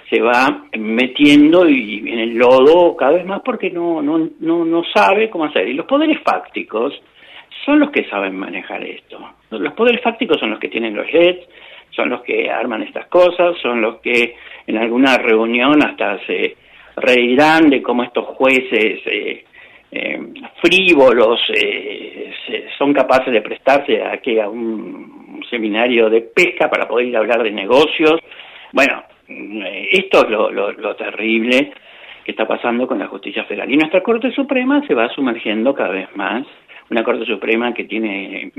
se 0.09 0.21
va 0.21 0.65
metiendo 0.77 1.67
y 1.67 1.99
en 2.07 2.19
el 2.19 2.35
lodo 2.35 2.95
cada 2.95 3.13
vez 3.13 3.25
más 3.25 3.41
porque 3.43 3.69
no, 3.69 4.01
no, 4.01 4.29
no, 4.39 4.65
no 4.65 4.83
sabe 4.93 5.29
cómo 5.29 5.45
hacer. 5.45 5.67
Y 5.67 5.73
los 5.73 5.85
poderes 5.85 6.19
fácticos 6.23 6.93
son 7.65 7.79
los 7.79 7.91
que 7.91 8.05
saben 8.05 8.37
manejar 8.37 8.83
esto. 8.83 9.19
Los 9.49 9.73
poderes 9.73 10.01
fácticos 10.01 10.39
son 10.39 10.51
los 10.51 10.59
que 10.59 10.69
tienen 10.69 10.95
los 10.95 11.11
LEDs, 11.11 11.47
son 11.91 12.09
los 12.09 12.21
que 12.21 12.49
arman 12.49 12.83
estas 12.83 13.07
cosas, 13.07 13.57
son 13.61 13.81
los 13.81 13.99
que 13.99 14.35
en 14.65 14.77
alguna 14.77 15.17
reunión 15.17 15.83
hasta 15.85 16.25
se 16.25 16.55
reirán 16.95 17.69
de 17.69 17.81
cómo 17.81 18.03
estos 18.03 18.25
jueces 18.25 19.01
eh, 19.05 19.43
eh, 19.91 20.19
frívolos 20.61 21.39
eh, 21.53 22.33
son 22.77 22.93
capaces 22.93 23.33
de 23.33 23.41
prestarse 23.41 24.01
a, 24.01 24.19
a 24.43 24.49
un, 24.49 25.43
seminario 25.49 26.09
de 26.09 26.21
pesca 26.21 26.69
para 26.69 26.87
poder 26.87 27.07
ir 27.07 27.15
a 27.15 27.19
hablar 27.19 27.43
de 27.43 27.51
negocios. 27.51 28.19
Bueno, 28.73 29.03
esto 29.27 30.24
es 30.24 30.29
lo, 30.29 30.51
lo, 30.51 30.96
terrible 30.96 31.72
que 32.24 32.31
está 32.31 32.48
pasando 32.48 32.88
con 32.88 33.00
la 33.00 33.07
justicia 33.07 33.43
federal. 33.46 33.72
Y 33.72 33.77
nuestra 33.77 34.01
Corte 34.01 34.31
Suprema 34.31 34.86
se 34.88 34.93
va 34.93 35.10
sumergiendo 35.10 35.74
cada 35.74 35.89
vez 35.89 36.07
más, 36.15 36.46
una 36.89 37.03
Corte 37.03 37.25
Suprema 37.25 37.74
que 37.74 37.86
tiene 37.86 38.51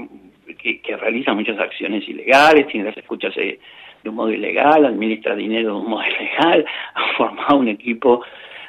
que, 0.58 0.80
que 0.80 0.96
realiza 0.96 1.32
muchas 1.34 1.58
acciones 1.58 2.08
ilegales, 2.08 2.66
tiene 2.68 2.86
las 2.86 2.96
escuchas 2.96 3.34
de 3.34 3.58
de 4.02 4.10
un 4.10 4.16
modo 4.16 4.30
ilegal, 4.30 4.84
administra 4.84 5.34
dinero 5.34 5.74
de 5.74 5.80
un 5.80 5.90
modo 5.90 6.02
ilegal, 6.06 6.64
ha 6.94 7.12
formado 7.16 7.58
un 7.58 7.68
equipo 7.68 8.22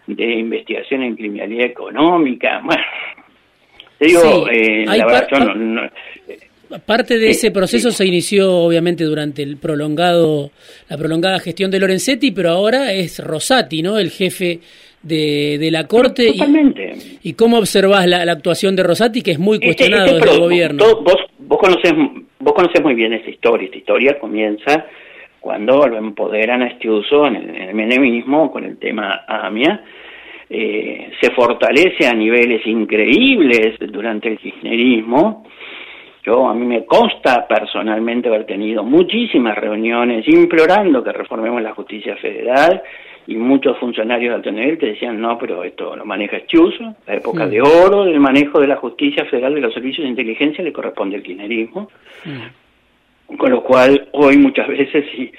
de 0.07 0.31
investigación 0.31 1.03
en 1.03 1.15
criminalidad 1.15 1.65
económica. 1.65 2.61
Bueno, 2.63 2.83
te 3.97 4.05
digo, 4.05 4.47
eh, 4.49 4.85
la 4.85 5.05
verdad, 5.05 5.27
yo 5.31 5.39
no, 5.55 5.83
eh, 5.83 5.91
Parte 6.85 7.17
de 7.17 7.29
ese 7.31 7.51
proceso 7.51 7.91
se 7.91 8.05
inició 8.05 8.57
obviamente 8.57 9.03
durante 9.03 9.41
el 9.41 9.57
prolongado, 9.57 10.51
la 10.87 10.97
prolongada 10.97 11.39
gestión 11.39 11.71
de 11.71 11.79
Lorenzetti, 11.79 12.31
pero 12.31 12.51
ahora 12.51 12.93
es 12.93 13.23
Rosati, 13.23 13.81
¿no? 13.81 13.97
El 13.97 14.11
jefe 14.11 14.59
de, 15.01 15.57
de 15.59 15.71
la 15.71 15.87
corte. 15.87 16.31
Totalmente. 16.31 16.93
Y, 17.23 17.33
cómo 17.33 17.57
observás 17.57 18.05
la, 18.07 18.31
actuación 18.31 18.75
de 18.75 18.83
Rosati, 18.83 19.21
que 19.21 19.31
es 19.31 19.39
muy 19.39 19.55
este, 19.55 19.67
cuestionado 19.67 20.05
este, 20.05 20.19
desde 20.19 20.33
el 20.33 20.39
gobierno? 20.39 20.83
Vos, 21.03 21.17
vos, 21.39 21.59
conocés, 21.59 21.93
vos 22.39 22.53
conocés 22.53 22.83
muy 22.83 22.93
bien 22.93 23.13
esta 23.13 23.29
historia. 23.29 23.65
Esta 23.65 23.77
historia 23.77 24.19
comienza 24.19 24.85
cuando 25.39 25.87
lo 25.87 25.97
empoderan 25.97 26.61
a 26.61 26.67
este 26.67 26.89
uso 26.89 27.25
en 27.27 27.35
el, 27.35 27.73
menemismo 27.73 28.51
con 28.51 28.65
el 28.65 28.77
tema 28.77 29.23
AMIA, 29.27 29.83
eh, 30.49 31.11
se 31.21 31.31
fortalece 31.31 32.07
a 32.07 32.13
niveles 32.13 32.65
increíbles 32.65 33.77
durante 33.91 34.29
el 34.29 34.37
kirchnerismo. 34.37 35.45
Yo 36.23 36.47
a 36.47 36.53
mí 36.53 36.65
me 36.65 36.85
consta 36.85 37.47
personalmente 37.47 38.27
haber 38.27 38.45
tenido 38.45 38.83
muchísimas 38.83 39.57
reuniones 39.57 40.27
implorando 40.27 41.03
que 41.03 41.13
reformemos 41.13 41.61
la 41.61 41.73
justicia 41.73 42.15
federal 42.17 42.81
y 43.27 43.35
muchos 43.35 43.77
funcionarios 43.77 44.31
de 44.31 44.35
alto 44.35 44.51
nivel 44.51 44.77
te 44.77 44.87
decían 44.87 45.21
no, 45.21 45.37
pero 45.37 45.63
esto 45.63 45.95
lo 45.95 46.03
maneja 46.03 46.45
Chiuso, 46.45 46.95
la 47.05 47.15
época 47.15 47.47
de 47.47 47.61
oro 47.61 48.05
del 48.05 48.19
manejo 48.19 48.59
de 48.59 48.67
la 48.67 48.77
justicia 48.77 49.23
federal 49.25 49.53
de 49.53 49.61
los 49.61 49.73
servicios 49.73 50.03
de 50.03 50.09
inteligencia 50.09 50.63
le 50.63 50.73
corresponde 50.73 51.15
al 51.15 51.23
kirchnerismo. 51.23 51.89
Con 53.37 53.51
lo 53.51 53.63
cual, 53.63 54.09
hoy 54.13 54.37
muchas 54.37 54.67
veces, 54.67 55.05
si, 55.11 55.31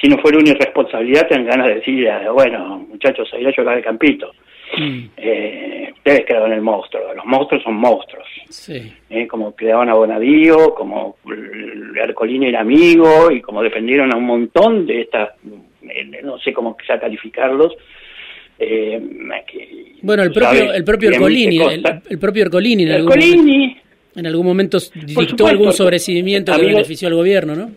si 0.00 0.08
no 0.08 0.16
fuera 0.18 0.38
una 0.38 0.50
irresponsabilidad, 0.50 1.28
tengan 1.28 1.46
ganas 1.46 1.66
de 1.66 1.74
decir, 1.74 2.08
bueno, 2.32 2.86
muchachos, 2.88 3.28
a 3.34 3.38
ir 3.38 3.46
a 3.46 3.52
llorar 3.54 3.76
el 3.76 3.84
campito. 3.84 4.32
Mm. 4.76 5.10
Eh, 5.16 5.92
ustedes 5.94 6.24
crearon 6.26 6.52
el 6.52 6.60
monstruo, 6.60 7.14
los 7.14 7.24
monstruos 7.24 7.62
son 7.62 7.74
monstruos. 7.76 8.26
Sí. 8.48 8.92
Eh, 9.10 9.26
como 9.26 9.54
creaban 9.54 9.88
a 9.88 9.94
Bonadío, 9.94 10.74
como 10.74 11.16
Ercolini 11.96 12.48
era 12.48 12.60
amigo, 12.60 13.30
y 13.30 13.40
como 13.40 13.62
defendieron 13.62 14.12
a 14.12 14.16
un 14.16 14.24
montón 14.24 14.86
de 14.86 15.02
estas, 15.02 15.30
eh, 15.82 16.20
no 16.22 16.38
sé 16.38 16.52
cómo 16.52 16.76
ya 16.86 16.98
calificarlos, 16.98 17.72
eh, 18.58 19.00
bueno, 20.02 20.22
el 20.22 20.32
propio, 20.32 20.72
el 20.72 20.84
propio 20.84 21.10
Ercolini, 21.10 21.58
el, 21.58 22.18
propio 22.18 22.42
Ercolini, 22.42 22.84
en 22.84 22.88
Ercolini, 22.90 23.76
en 24.14 24.26
algún 24.26 24.46
momento 24.46 24.78
dictó 24.94 25.46
algún 25.46 25.72
que 26.56 26.66
benefició 26.66 27.08
al 27.08 27.14
gobierno, 27.14 27.56
¿no? 27.56 27.70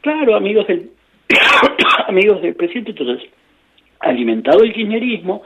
Claro, 0.00 0.36
amigos 0.36 0.66
del, 0.66 0.90
amigos 2.08 2.42
del 2.42 2.54
presidente, 2.54 2.90
entonces, 2.90 3.28
alimentado 4.00 4.62
el 4.64 4.72
kirchnerismo, 4.72 5.42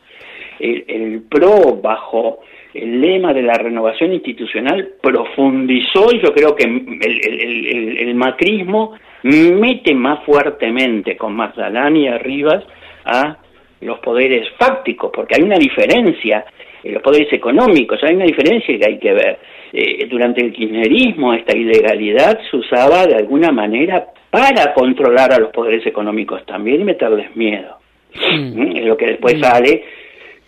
el, 0.61 1.23
PRO 1.29 1.81
bajo 1.83 2.41
el 2.75 3.01
lema 3.01 3.33
de 3.33 3.43
la 3.43 3.55
renovación 3.55 4.13
institucional 4.13 4.91
profundizó 5.03 6.13
y 6.13 6.21
yo 6.21 6.33
creo 6.33 6.55
que 6.55 6.65
el, 6.65 8.15
macrismo 8.15 8.95
mete 9.23 9.95
más 9.95 10.25
fuertemente 10.25 11.17
con 11.17 11.35
Magdalani 11.35 12.05
y 12.05 12.09
Arribas 12.09 12.65
a 13.05 13.39
los 13.81 13.99
poderes 14.01 14.47
fácticos, 14.59 15.11
porque 15.15 15.37
hay 15.37 15.43
una 15.43 15.57
diferencia 15.57 16.45
en 16.83 16.95
los 16.95 17.03
poderes 17.03 17.33
económicos, 17.33 17.99
hay 18.03 18.15
una 18.15 18.27
diferencia 18.27 18.79
que 18.79 18.87
hay 18.87 18.99
que 18.99 19.13
ver. 19.13 19.39
Eh, 19.73 20.07
durante 20.11 20.45
el 20.45 20.53
kirchnerismo 20.53 21.33
esta 21.33 21.57
ilegalidad 21.57 22.41
se 22.51 22.57
usaba 22.57 23.07
de 23.07 23.15
alguna 23.15 23.53
manera 23.53 24.07
para 24.31 24.75
controlar 24.75 25.33
a 25.33 25.39
los 25.39 25.51
poderes 25.51 25.87
económicos 25.87 26.45
también 26.45 26.81
y 26.81 26.85
meterles 26.85 27.35
miedo. 27.37 27.79
Mm. 28.15 28.61
¿Mm? 28.61 28.77
Es 28.77 28.85
lo 28.85 28.97
que 28.97 29.07
después 29.07 29.37
mm. 29.37 29.41
sale 29.41 29.85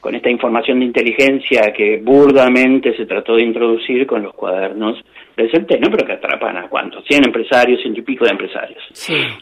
con 0.03 0.17
esta 0.17 0.29
información 0.29 0.81
de 0.81 0.87
inteligencia 0.87 1.73
que 1.73 1.99
burdamente 1.99 2.93
se 2.97 3.07
trató 3.07 3.37
de 3.37 3.45
introducir 3.45 4.05
con 4.05 4.21
los 4.25 4.35
cuadernos 4.35 4.99
del 5.37 5.49
Centeno, 5.49 5.89
pero 5.93 6.05
que 6.05 6.15
atrapan 6.15 6.57
a 6.57 6.69
cuántos, 6.69 7.05
100 7.05 7.27
empresarios, 7.27 7.81
ciento 7.81 8.01
y 8.01 8.03
pico 8.03 8.25
de 8.25 8.33
empresarios. 8.33 8.83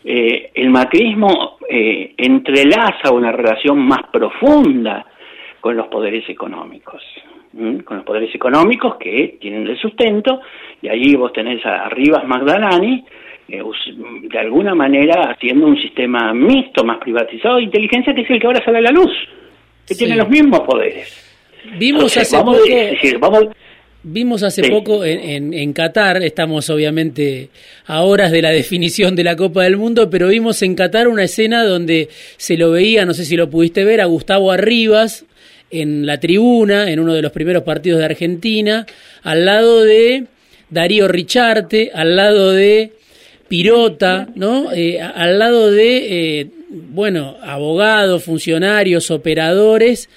Eh, 0.05 0.51
el 0.53 0.69
macrismo 0.69 1.57
eh, 1.67 2.13
entrelaza 2.15 3.11
una 3.11 3.33
relación 3.33 3.79
más 3.79 4.03
profunda 4.13 5.07
con 5.63 5.79
los 5.79 5.87
poderes 5.87 6.29
económicos, 6.29 7.03
con 7.83 7.97
los 7.97 8.05
poderes 8.05 8.35
económicos 8.35 8.97
que 8.97 9.39
tienen 9.41 9.67
el 9.67 9.79
sustento, 9.79 10.43
y 10.83 10.89
ahí 10.89 11.15
vos 11.15 11.33
tenés 11.33 11.65
a 11.65 11.89
Rivas 11.89 12.29
Magdalani, 12.29 13.03
eh, 13.49 13.63
de 14.29 14.39
alguna 14.39 14.75
manera 14.75 15.31
haciendo 15.31 15.67
un 15.67 15.81
sistema 15.81 16.35
mixto, 16.35 16.85
más 16.85 16.99
privatizado 16.99 17.57
de 17.57 17.63
inteligencia, 17.63 18.15
que 18.15 18.21
es 18.21 18.31
el 18.31 18.39
que 18.39 18.47
ahora 18.47 18.63
sale 18.63 18.77
a 18.77 18.83
la 18.83 18.91
luz 18.91 19.11
que 19.91 19.97
tiene 19.97 20.15
los 20.15 20.29
mismos 20.29 20.61
poderes. 20.61 21.09
Vimos 21.77 22.17
hace 22.17 22.39
poco, 22.39 22.57
vimos 24.05 24.43
hace 24.45 24.71
poco 24.71 25.05
en, 25.05 25.53
en, 25.53 25.73
Qatar, 25.73 26.23
estamos 26.23 26.71
obviamente 26.71 27.49
a 27.87 28.03
horas 28.03 28.31
de 28.31 28.41
la 28.41 28.51
definición 28.61 29.17
de 29.17 29.25
la 29.25 29.35
Copa 29.35 29.65
del 29.65 29.77
Mundo, 29.77 30.09
pero 30.09 30.29
vimos 30.29 30.63
en 30.63 30.77
Qatar 30.77 31.09
una 31.09 31.25
escena 31.25 31.65
donde 31.65 32.09
se 32.37 32.57
lo 32.57 32.71
veía, 32.71 33.05
no 33.05 33.15
sé 33.15 33.25
si 33.25 33.37
lo 33.37 33.51
pudiste 33.51 33.83
ver, 33.83 34.01
a 34.01 34.05
Gustavo 34.05 34.53
Arribas 34.53 35.25
en 35.73 36.07
la 36.07 36.21
tribuna, 36.21 36.89
en 36.89 37.01
uno 37.01 37.13
de 37.13 37.23
los 37.23 37.33
primeros 37.33 37.65
partidos 37.65 37.99
de 37.99 38.05
Argentina, 38.05 38.87
al 39.25 39.45
lado 39.45 39.83
de 39.83 40.27
Darío 40.71 41.09
Richarte, 41.09 41.91
al 41.93 42.15
lado 42.15 42.53
de 42.53 42.93
Pirota, 43.49 44.29
¿no? 44.37 44.73
Eh, 44.73 45.01
al 45.01 45.41
lado 45.41 45.69
de, 45.69 46.41
eh, 46.41 46.47
bueno, 46.71 47.37
abogados, 47.43 48.25
funcionarios, 48.25 49.11
operadores, 49.11 50.09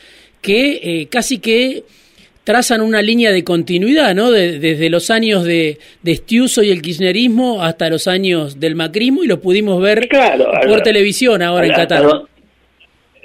que 0.42 0.80
eh, 0.84 1.08
casi 1.10 1.40
que 1.40 1.84
trazan 2.44 2.82
una 2.82 3.02
línea 3.02 3.32
de 3.32 3.44
continuidad, 3.44 4.14
¿no? 4.14 4.30
desde 4.32 4.90
los 4.90 5.10
años 5.10 5.46
de, 5.46 5.80
de 6.02 6.12
Estiuso 6.12 6.62
y 6.62 6.72
el 6.72 6.82
kirchnerismo 6.82 7.64
hasta 7.64 7.90
los 7.90 8.08
años 8.08 8.60
del 8.60 8.76
macrismo 8.76 9.24
y 9.24 9.28
lo 9.28 9.40
pudimos 9.40 9.82
ver 9.82 10.10
por 10.68 10.82
televisión 10.82 11.42
ahora 11.42 11.68
en 11.68 11.74
Qatar. 11.74 12.24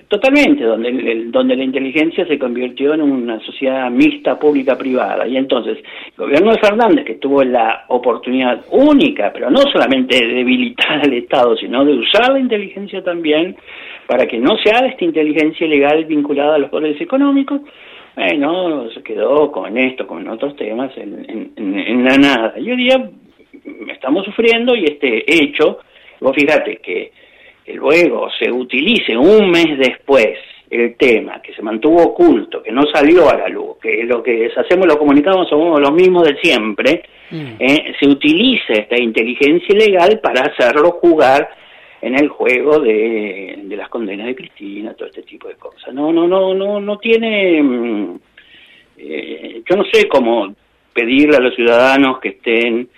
Totalmente, 0.09 0.65
donde, 0.65 1.27
donde 1.27 1.55
la 1.55 1.65
inteligencia 1.65 2.27
se 2.27 2.39
convirtió 2.39 2.95
en 2.95 3.03
una 3.03 3.39
sociedad 3.41 3.91
mixta 3.91 4.39
pública-privada. 4.39 5.29
Y 5.29 5.37
entonces, 5.37 5.77
el 6.07 6.25
gobierno 6.25 6.53
de 6.53 6.61
Fernández, 6.61 7.05
que 7.05 7.17
tuvo 7.17 7.45
la 7.45 7.85
oportunidad 7.89 8.65
única, 8.71 9.31
pero 9.35 9.51
no 9.51 9.61
solamente 9.71 10.17
de 10.17 10.33
debilitar 10.33 11.03
al 11.05 11.13
Estado, 11.13 11.55
sino 11.59 11.85
de 11.85 11.93
usar 11.93 12.33
la 12.33 12.39
inteligencia 12.39 13.05
también 13.05 13.55
para 14.07 14.27
que 14.27 14.39
no 14.39 14.57
se 14.57 14.71
haga 14.71 14.87
esta 14.87 15.05
inteligencia 15.05 15.67
ilegal 15.67 16.07
vinculada 16.07 16.55
a 16.55 16.59
los 16.59 16.71
poderes 16.71 16.99
económicos, 17.03 17.61
bueno, 18.17 18.89
se 18.91 19.03
quedó 19.03 19.53
con 19.53 19.77
esto, 19.77 20.07
con 20.07 20.27
otros 20.27 20.57
temas, 20.57 20.91
en, 20.97 21.53
en 21.55 22.05
la 22.05 22.17
nada. 22.17 22.55
Y 22.59 22.71
hoy 22.71 22.77
día 22.79 23.11
estamos 23.93 24.25
sufriendo 24.25 24.75
y 24.75 24.85
este 24.85 25.23
hecho, 25.27 25.81
vos 26.21 26.35
fíjate 26.35 26.79
que 26.79 27.13
luego 27.75 28.29
se 28.39 28.51
utilice 28.51 29.17
un 29.17 29.51
mes 29.51 29.79
después 29.79 30.39
el 30.71 30.97
tema, 30.97 31.41
que 31.41 31.55
se 31.55 31.63
mantuvo 31.63 32.03
oculto, 32.03 32.63
que 32.63 32.73
no 32.73 32.83
salió 32.93 33.29
a 33.31 33.37
la 33.37 33.49
luz, 33.49 33.79
que 33.81 34.05
lo 34.05 34.23
que 34.23 34.51
hacemos 34.55 34.87
los 34.87 34.97
comunicados 34.97 35.49
somos 35.49 35.81
los 35.81 35.93
mismos 35.93 36.29
de 36.29 36.37
siempre, 36.41 37.05
mm. 37.31 37.53
eh, 37.59 37.95
se 37.99 38.07
utilice 38.07 38.81
esta 38.81 39.01
inteligencia 39.01 39.75
ilegal 39.75 40.21
para 40.21 40.43
hacerlo 40.43 40.93
jugar 40.93 41.49
en 42.01 42.15
el 42.19 42.29
juego 42.29 42.79
de, 42.81 43.65
las 43.71 43.89
condenas 43.89 44.27
de 44.27 44.37
Cristina, 44.37 44.95
todo 44.95 45.09
este 45.09 45.23
tipo 45.23 45.49
de 45.49 45.55
cosas. 45.55 45.93
No, 45.95 46.13
no, 46.13 46.29
no, 46.29 46.55
no, 46.55 46.81
no 46.81 46.99
tiene, 46.99 47.63
mm, 47.63 48.21
eh, 48.99 49.63
yo 49.69 49.77
no 49.77 49.85
sé 49.91 50.07
cómo 50.07 50.55
pedirle 50.93 51.37
a 51.37 51.41
los 51.41 51.55
ciudadanos 51.55 52.21
que 52.21 52.31
estén 52.31 52.89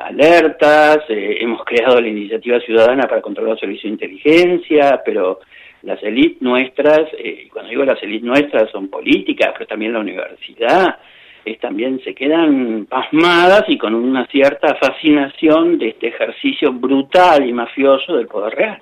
alertas, 0.00 0.98
eh, 1.08 1.38
hemos 1.40 1.64
creado 1.64 2.00
la 2.00 2.08
iniciativa 2.08 2.60
ciudadana 2.60 3.04
para 3.04 3.20
controlar 3.20 3.52
los 3.52 3.60
servicios 3.60 3.84
de 3.84 4.06
inteligencia, 4.06 5.02
pero 5.04 5.40
las 5.82 6.02
élites 6.02 6.40
nuestras, 6.42 7.08
eh, 7.18 7.48
cuando 7.52 7.70
digo 7.70 7.84
las 7.84 8.02
élites 8.02 8.24
nuestras 8.24 8.70
son 8.70 8.88
políticas, 8.88 9.50
pero 9.54 9.66
también 9.66 9.92
la 9.92 10.00
universidad, 10.00 10.98
es, 11.44 11.58
también 11.60 12.00
se 12.04 12.14
quedan 12.14 12.86
pasmadas 12.86 13.64
y 13.68 13.78
con 13.78 13.94
una 13.94 14.26
cierta 14.26 14.74
fascinación 14.76 15.78
de 15.78 15.88
este 15.90 16.08
ejercicio 16.08 16.72
brutal 16.72 17.48
y 17.48 17.52
mafioso 17.52 18.16
del 18.16 18.26
poder 18.26 18.54
real. 18.54 18.78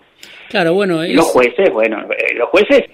Claro, 0.48 0.74
bueno, 0.74 1.02
los 1.02 1.26
jueces, 1.26 1.70
bueno, 1.70 2.06
eh, 2.10 2.34
los 2.34 2.48
jueces, 2.48 2.84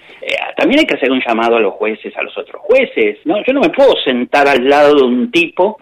también 0.56 0.80
hay 0.80 0.86
que 0.86 0.96
hacer 0.96 1.10
un 1.10 1.22
llamado 1.26 1.56
a 1.56 1.60
los 1.60 1.74
jueces, 1.74 2.16
a 2.16 2.22
los 2.22 2.36
otros 2.36 2.60
jueces, 2.62 3.18
¿no? 3.24 3.42
Yo 3.44 3.52
no 3.52 3.60
me 3.60 3.70
puedo 3.70 3.94
sentar 4.04 4.48
al 4.48 4.68
lado 4.68 4.96
de 4.96 5.02
un 5.02 5.30
tipo 5.30 5.78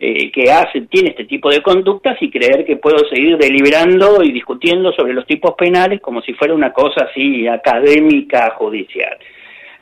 eh, 0.00 0.32
que 0.32 0.50
hace, 0.50 0.82
tiene 0.82 1.10
este 1.10 1.24
tipo 1.24 1.48
de 1.48 1.62
conductas 1.62 2.20
y 2.20 2.28
creer 2.28 2.64
que 2.64 2.76
puedo 2.76 2.98
seguir 3.08 3.38
deliberando 3.38 4.24
y 4.24 4.32
discutiendo 4.32 4.92
sobre 4.92 5.14
los 5.14 5.24
tipos 5.24 5.54
penales 5.54 6.00
como 6.00 6.20
si 6.20 6.34
fuera 6.34 6.52
una 6.52 6.72
cosa 6.72 7.04
así 7.08 7.46
académica 7.46 8.50
judicial. 8.56 9.16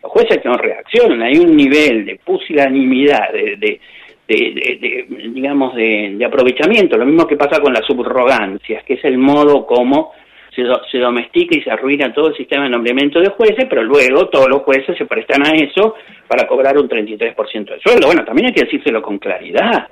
Los 0.02 0.12
jueces 0.12 0.44
no 0.44 0.52
reaccionan, 0.58 1.22
hay 1.22 1.38
un 1.38 1.56
nivel 1.56 2.04
de 2.04 2.16
pusilanimidad, 2.16 3.32
de, 3.32 3.56
de, 3.56 3.80
de, 4.28 5.06
digamos, 5.30 5.74
de, 5.74 6.22
aprovechamiento, 6.26 6.98
lo 6.98 7.06
mismo 7.06 7.26
que 7.26 7.36
pasa 7.36 7.60
con 7.60 7.72
las 7.72 7.86
subrogancias, 7.86 8.84
que 8.84 8.94
es 8.94 9.04
el 9.06 9.16
modo 9.16 9.64
como 9.64 10.12
se, 10.54 10.62
se, 10.90 10.98
domestica 10.98 11.56
y 11.56 11.62
se 11.62 11.70
arruina 11.70 12.12
todo 12.12 12.28
el 12.28 12.36
sistema 12.36 12.64
de 12.64 12.70
nombramiento 12.70 13.18
de 13.18 13.30
jueces, 13.30 13.64
pero 13.68 13.82
luego 13.82 14.28
todos 14.28 14.48
los 14.48 14.62
jueces 14.62 14.96
se 14.98 15.06
prestan 15.06 15.46
a 15.46 15.52
eso 15.52 15.94
para 16.28 16.46
cobrar 16.46 16.76
un 16.76 16.88
33% 16.88 17.64
del 17.64 17.80
sueldo. 17.80 18.06
Bueno, 18.08 18.24
también 18.24 18.48
hay 18.48 18.52
que 18.52 18.64
decírselo 18.64 19.00
con 19.00 19.18
claridad 19.18 19.88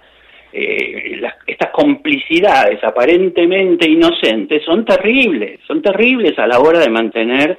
eh, 0.53 1.21
estas 1.47 1.71
complicidades 1.71 2.83
aparentemente 2.83 3.89
inocentes 3.89 4.65
son 4.65 4.85
terribles, 4.85 5.61
son 5.67 5.81
terribles 5.81 6.39
a 6.39 6.47
la 6.47 6.59
hora 6.59 6.81
de 6.81 6.91
mantener 6.91 7.59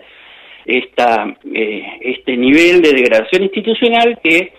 esta, 0.66 1.34
eh, 1.54 1.84
este 2.02 2.36
nivel 2.36 2.82
de 2.82 2.94
degradación 2.94 3.44
institucional 3.44 4.20
que 4.22 4.54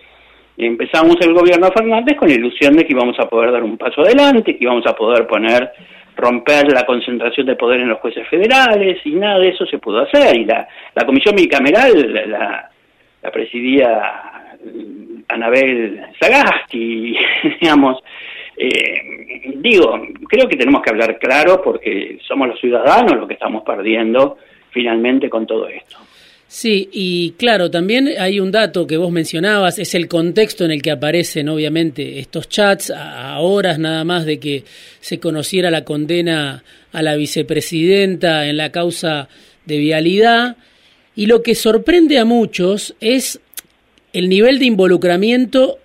empezamos 0.57 1.16
el 1.21 1.35
gobierno 1.35 1.71
Fernández 1.73 2.16
con 2.16 2.29
la 2.29 2.35
ilusión 2.35 2.75
de 2.75 2.85
que 2.85 2.92
íbamos 2.92 3.18
a 3.18 3.29
poder 3.29 3.53
dar 3.53 3.62
un 3.62 3.77
paso 3.77 4.01
adelante, 4.01 4.57
que 4.57 4.64
íbamos 4.64 4.87
a 4.87 4.95
poder 4.95 5.27
poner, 5.27 5.71
romper 6.16 6.73
la 6.73 6.85
concentración 6.85 7.47
de 7.47 7.57
poder 7.57 7.81
en 7.81 7.88
los 7.88 7.99
jueces 8.01 8.27
federales 8.29 8.99
y 9.05 9.11
nada 9.12 9.38
de 9.38 9.49
eso 9.49 9.66
se 9.66 9.79
pudo 9.79 10.01
hacer. 10.01 10.37
Y 10.37 10.45
la, 10.45 10.66
la 10.95 11.05
comisión 11.05 11.37
bicameral 11.37 12.31
la, 12.31 12.71
la 13.23 13.31
presidía 13.31 14.41
Anabel 15.29 16.01
Sagasti, 16.20 17.16
digamos, 17.61 18.03
eh, 18.57 19.53
digo, 19.57 20.01
creo 20.29 20.48
que 20.48 20.57
tenemos 20.57 20.83
que 20.83 20.90
hablar 20.90 21.18
claro 21.18 21.61
porque 21.62 22.18
somos 22.27 22.48
los 22.48 22.61
ciudadanos 22.61 23.16
los 23.16 23.27
que 23.27 23.35
estamos 23.35 23.62
perdiendo 23.64 24.38
finalmente 24.70 25.29
con 25.29 25.46
todo 25.46 25.68
esto. 25.68 25.98
Sí, 26.55 26.90
y 26.92 27.31
claro, 27.38 27.70
también 27.70 28.11
hay 28.18 28.38
un 28.38 28.53
dato 28.53 28.87
que 28.87 28.98
vos 28.98 29.11
mencionabas, 29.11 29.79
es 29.79 29.94
el 29.94 30.07
contexto 30.07 30.66
en 30.66 30.72
el 30.72 30.83
que 30.83 30.90
aparecen 30.90 31.48
obviamente 31.48 32.18
estos 32.18 32.46
chats 32.46 32.92
a, 32.94 33.38
horas 33.40 33.79
nada 33.79 34.05
más 34.05 34.27
de 34.27 34.38
que 34.38 34.64
se 35.01 35.18
conociera 35.18 35.70
la 35.70 35.85
condena 35.85 36.62
a 36.92 37.03
la 37.03 37.16
vicepresidenta 37.16 38.46
en 38.46 38.59
la 38.59 38.70
causa 38.70 39.31
de 39.64 39.79
vialidad. 39.79 40.59
Y 41.16 41.25
lo 41.25 41.42
que 41.42 41.55
sorprende 41.55 42.18
a 42.18 42.27
muchos 42.27 42.94
es 43.01 43.40
el 44.12 44.29
nivel 44.29 44.59
de 44.59 44.66
involucramiento 44.66 45.79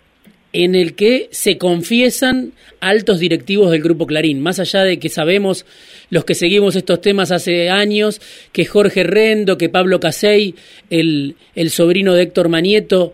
en 0.53 0.75
el 0.75 0.95
que 0.95 1.29
se 1.31 1.57
confiesan 1.57 2.53
altos 2.79 3.19
directivos 3.19 3.71
del 3.71 3.81
Grupo 3.81 4.07
Clarín, 4.07 4.41
más 4.41 4.59
allá 4.59 4.83
de 4.83 4.97
que 4.97 5.09
sabemos 5.09 5.65
los 6.09 6.25
que 6.25 6.35
seguimos 6.35 6.75
estos 6.75 7.01
temas 7.01 7.31
hace 7.31 7.69
años, 7.69 8.21
que 8.51 8.65
Jorge 8.65 9.03
Rendo, 9.03 9.57
que 9.57 9.69
Pablo 9.69 9.99
Casey, 9.99 10.55
el, 10.89 11.35
el 11.55 11.69
sobrino 11.69 12.13
de 12.13 12.23
Héctor 12.23 12.49
Manieto, 12.49 13.13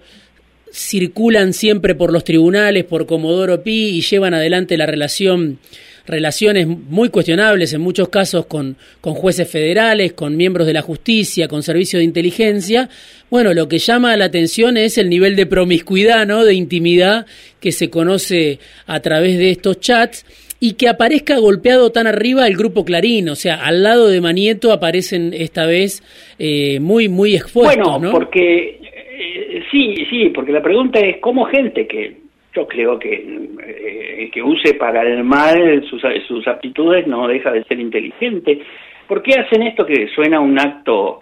circulan 0.72 1.54
siempre 1.54 1.96
por 1.96 2.12
los 2.12 2.24
tribunales, 2.24 2.84
por 2.84 3.06
Comodoro 3.06 3.64
Pi 3.64 3.90
y 3.90 4.02
llevan 4.02 4.34
adelante 4.34 4.78
la 4.78 4.86
relación 4.86 5.60
relaciones 6.06 6.68
muy 6.68 7.10
cuestionables 7.10 7.74
en 7.74 7.82
muchos 7.82 8.10
casos 8.10 8.46
con, 8.46 8.76
con 9.02 9.14
jueces 9.14 9.50
federales, 9.50 10.14
con 10.14 10.36
miembros 10.36 10.68
de 10.68 10.74
la 10.74 10.82
justicia, 10.82 11.48
con 11.48 11.64
servicios 11.64 12.00
de 12.00 12.06
inteligencia, 12.06 12.90
bueno, 13.30 13.54
lo 13.54 13.68
que 13.68 13.80
llama 13.80 14.16
la 14.16 14.26
atención 14.26 14.78
es 14.78 14.98
el 14.98 15.10
nivel 15.10 15.36
de 15.36 15.46
promiscuidad, 15.46 16.28
¿no? 16.28 16.46
de 16.46 16.54
intimidad 16.54 17.26
que 17.60 17.72
se 17.72 17.90
conoce 17.90 18.60
a 18.86 19.00
través 19.00 19.38
de 19.38 19.50
estos 19.50 19.80
chats 19.80 20.26
y 20.60 20.74
que 20.74 20.88
aparezca 20.88 21.38
golpeado 21.40 21.92
tan 21.92 22.08
arriba 22.08 22.48
el 22.48 22.56
grupo 22.56 22.86
Clarín, 22.86 23.30
o 23.30 23.36
sea, 23.36 23.56
al 23.66 23.84
lado 23.84 24.08
de 24.08 24.22
Manieto 24.22 24.72
aparecen 24.72 25.34
esta 25.34 25.66
vez 25.66 26.04
eh, 26.40 26.80
muy, 26.80 27.10
muy 27.10 27.36
expuestos, 27.36 28.00
bueno, 28.00 28.12
porque 28.12 28.80
eh, 28.80 29.64
sí, 29.72 29.96
sí, 30.10 30.30
porque 30.30 30.52
la 30.52 30.62
pregunta 30.62 31.00
es 31.00 31.18
cómo 31.18 31.46
gente 31.46 31.88
que 31.88 32.23
yo 32.56 32.68
creo 32.68 33.00
que 33.00 33.14
eh, 33.14 34.30
que 34.32 34.42
use 34.42 34.76
para 34.76 35.02
el 35.02 35.24
mal 35.24 35.84
sus, 35.90 36.02
sus 36.28 36.48
aptitudes 36.48 37.08
no 37.08 37.28
deja 37.28 37.52
de 37.52 37.64
ser 37.64 37.80
inteligente. 37.80 38.62
¿Por 39.08 39.22
qué 39.22 39.40
hacen 39.40 39.64
esto 39.64 39.86
que 39.86 40.08
suena 40.10 40.40
un 40.40 40.60
acto 40.60 41.22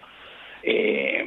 eh, 0.63 1.25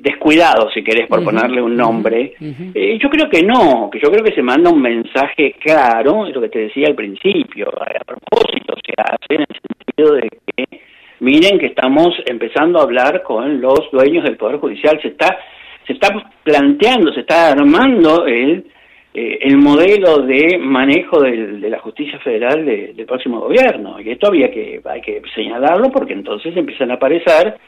descuidado, 0.00 0.68
si 0.70 0.82
querés, 0.82 1.06
por 1.06 1.22
ponerle 1.22 1.62
un 1.62 1.76
nombre. 1.76 2.34
Eh, 2.40 2.98
yo 3.00 3.08
creo 3.08 3.28
que 3.30 3.42
no, 3.42 3.88
que 3.90 4.00
yo 4.00 4.10
creo 4.10 4.24
que 4.24 4.34
se 4.34 4.42
manda 4.42 4.70
un 4.70 4.82
mensaje 4.82 5.54
claro, 5.60 6.26
es 6.26 6.34
lo 6.34 6.40
que 6.40 6.48
te 6.48 6.58
decía 6.60 6.88
al 6.88 6.94
principio, 6.94 7.68
a 7.68 8.04
propósito 8.04 8.74
se 8.84 8.94
hace 8.98 9.34
en 9.34 9.40
el 9.42 9.46
sentido 9.46 10.14
de 10.16 10.28
que 10.28 10.80
miren 11.20 11.58
que 11.58 11.66
estamos 11.66 12.10
empezando 12.26 12.80
a 12.80 12.82
hablar 12.82 13.22
con 13.22 13.60
los 13.60 13.90
dueños 13.92 14.24
del 14.24 14.36
Poder 14.36 14.58
Judicial, 14.58 15.00
se 15.00 15.08
está, 15.08 15.38
se 15.86 15.92
está 15.92 16.08
planteando, 16.42 17.12
se 17.12 17.20
está 17.20 17.52
armando 17.52 18.26
el, 18.26 18.66
eh, 19.14 19.38
el 19.42 19.58
modelo 19.58 20.22
de 20.22 20.58
manejo 20.58 21.20
del, 21.20 21.60
de 21.60 21.68
la 21.68 21.78
justicia 21.80 22.18
federal 22.20 22.64
del 22.64 23.04
próximo 23.06 23.40
gobierno, 23.40 24.00
y 24.00 24.10
esto 24.10 24.28
había 24.28 24.50
que, 24.50 24.80
hay 24.84 25.02
que 25.02 25.20
señalarlo 25.34 25.90
porque 25.90 26.14
entonces 26.14 26.56
empiezan 26.56 26.90
a 26.90 26.94
aparecer 26.94 27.58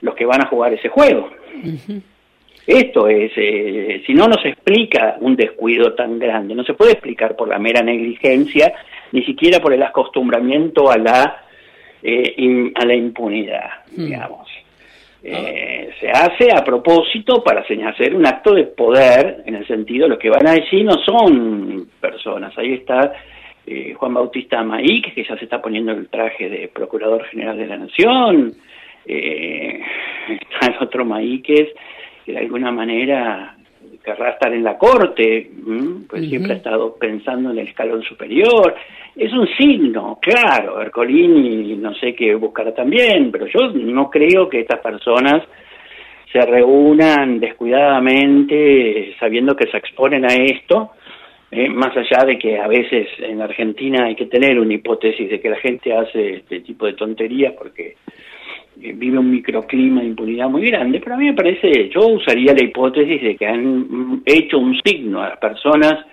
los 0.00 0.14
que 0.14 0.24
van 0.24 0.42
a 0.42 0.48
jugar 0.48 0.72
ese 0.72 0.88
juego. 0.88 1.30
Esto 2.66 3.08
es, 3.08 3.30
eh, 3.36 4.02
si 4.06 4.14
no 4.14 4.26
nos 4.26 4.44
explica 4.44 5.16
un 5.20 5.36
descuido 5.36 5.94
tan 5.94 6.18
grande, 6.18 6.54
no 6.54 6.64
se 6.64 6.74
puede 6.74 6.92
explicar 6.92 7.36
por 7.36 7.48
la 7.48 7.58
mera 7.58 7.82
negligencia, 7.82 8.72
ni 9.12 9.22
siquiera 9.22 9.60
por 9.60 9.72
el 9.72 9.82
acostumbramiento 9.82 10.90
a 10.90 10.98
la, 10.98 11.44
eh, 12.02 12.72
a 12.74 12.84
la 12.84 12.94
impunidad, 12.94 13.70
digamos. 13.94 14.48
Eh, 15.28 15.90
se 15.98 16.08
hace 16.08 16.52
a 16.54 16.62
propósito 16.62 17.42
para 17.42 17.62
hacer 17.62 18.14
un 18.14 18.26
acto 18.26 18.54
de 18.54 18.64
poder, 18.64 19.42
en 19.44 19.56
el 19.56 19.66
sentido, 19.66 20.06
lo 20.06 20.18
que 20.18 20.30
van 20.30 20.46
a 20.46 20.52
decir 20.52 20.84
no 20.84 20.94
son 21.04 21.88
personas. 22.00 22.56
Ahí 22.56 22.74
está 22.74 23.12
Juan 23.96 24.14
Bautista 24.14 24.62
Maík, 24.62 25.14
que 25.14 25.24
ya 25.24 25.36
se 25.36 25.44
está 25.44 25.60
poniendo 25.60 25.92
el 25.92 26.08
traje 26.08 26.48
de 26.48 26.68
Procurador 26.68 27.24
General 27.24 27.56
de 27.56 27.66
la 27.66 27.76
Nación, 27.76 28.54
eh, 29.04 29.80
está 30.28 30.72
el 30.72 30.82
otro 30.82 31.04
Maíquez, 31.04 31.70
que 32.24 32.32
de 32.32 32.38
alguna 32.38 32.70
manera 32.70 33.55
querrá 34.06 34.30
estar 34.30 34.52
en 34.54 34.62
la 34.62 34.78
corte, 34.78 35.50
pues 36.08 36.28
siempre 36.28 36.52
ha 36.52 36.56
estado 36.58 36.94
pensando 36.94 37.50
en 37.50 37.58
el 37.58 37.66
escalón 37.66 38.02
superior. 38.04 38.76
Es 39.16 39.32
un 39.32 39.48
signo, 39.58 40.20
claro, 40.22 40.80
Ercolini 40.80 41.74
no 41.74 41.92
sé 41.96 42.14
qué 42.14 42.36
buscará 42.36 42.72
también, 42.72 43.32
pero 43.32 43.46
yo 43.46 43.72
no 43.72 44.08
creo 44.08 44.48
que 44.48 44.60
estas 44.60 44.78
personas 44.78 45.42
se 46.32 46.40
reúnan 46.40 47.40
descuidadamente 47.40 49.16
sabiendo 49.18 49.56
que 49.56 49.68
se 49.70 49.76
exponen 49.78 50.24
a 50.24 50.34
esto, 50.34 50.92
eh, 51.50 51.68
más 51.68 51.96
allá 51.96 52.24
de 52.24 52.38
que 52.38 52.60
a 52.60 52.68
veces 52.68 53.08
en 53.18 53.42
Argentina 53.42 54.04
hay 54.06 54.14
que 54.14 54.26
tener 54.26 54.60
una 54.60 54.74
hipótesis 54.74 55.28
de 55.28 55.40
que 55.40 55.50
la 55.50 55.58
gente 55.58 55.92
hace 55.92 56.36
este 56.36 56.60
tipo 56.60 56.86
de 56.86 56.92
tonterías 56.92 57.54
porque 57.54 57.96
vive 58.76 59.18
un 59.18 59.30
microclima 59.30 60.00
de 60.00 60.08
impunidad 60.08 60.48
muy 60.48 60.70
grande, 60.70 61.00
pero 61.00 61.14
a 61.14 61.18
mí 61.18 61.26
me 61.26 61.34
parece, 61.34 61.88
yo 61.88 62.06
usaría 62.08 62.52
la 62.52 62.62
hipótesis 62.62 63.22
de 63.22 63.36
que 63.36 63.46
han 63.46 64.22
hecho 64.24 64.58
un 64.58 64.78
signo 64.84 65.22
a 65.22 65.30
las 65.30 65.38
personas 65.38 66.06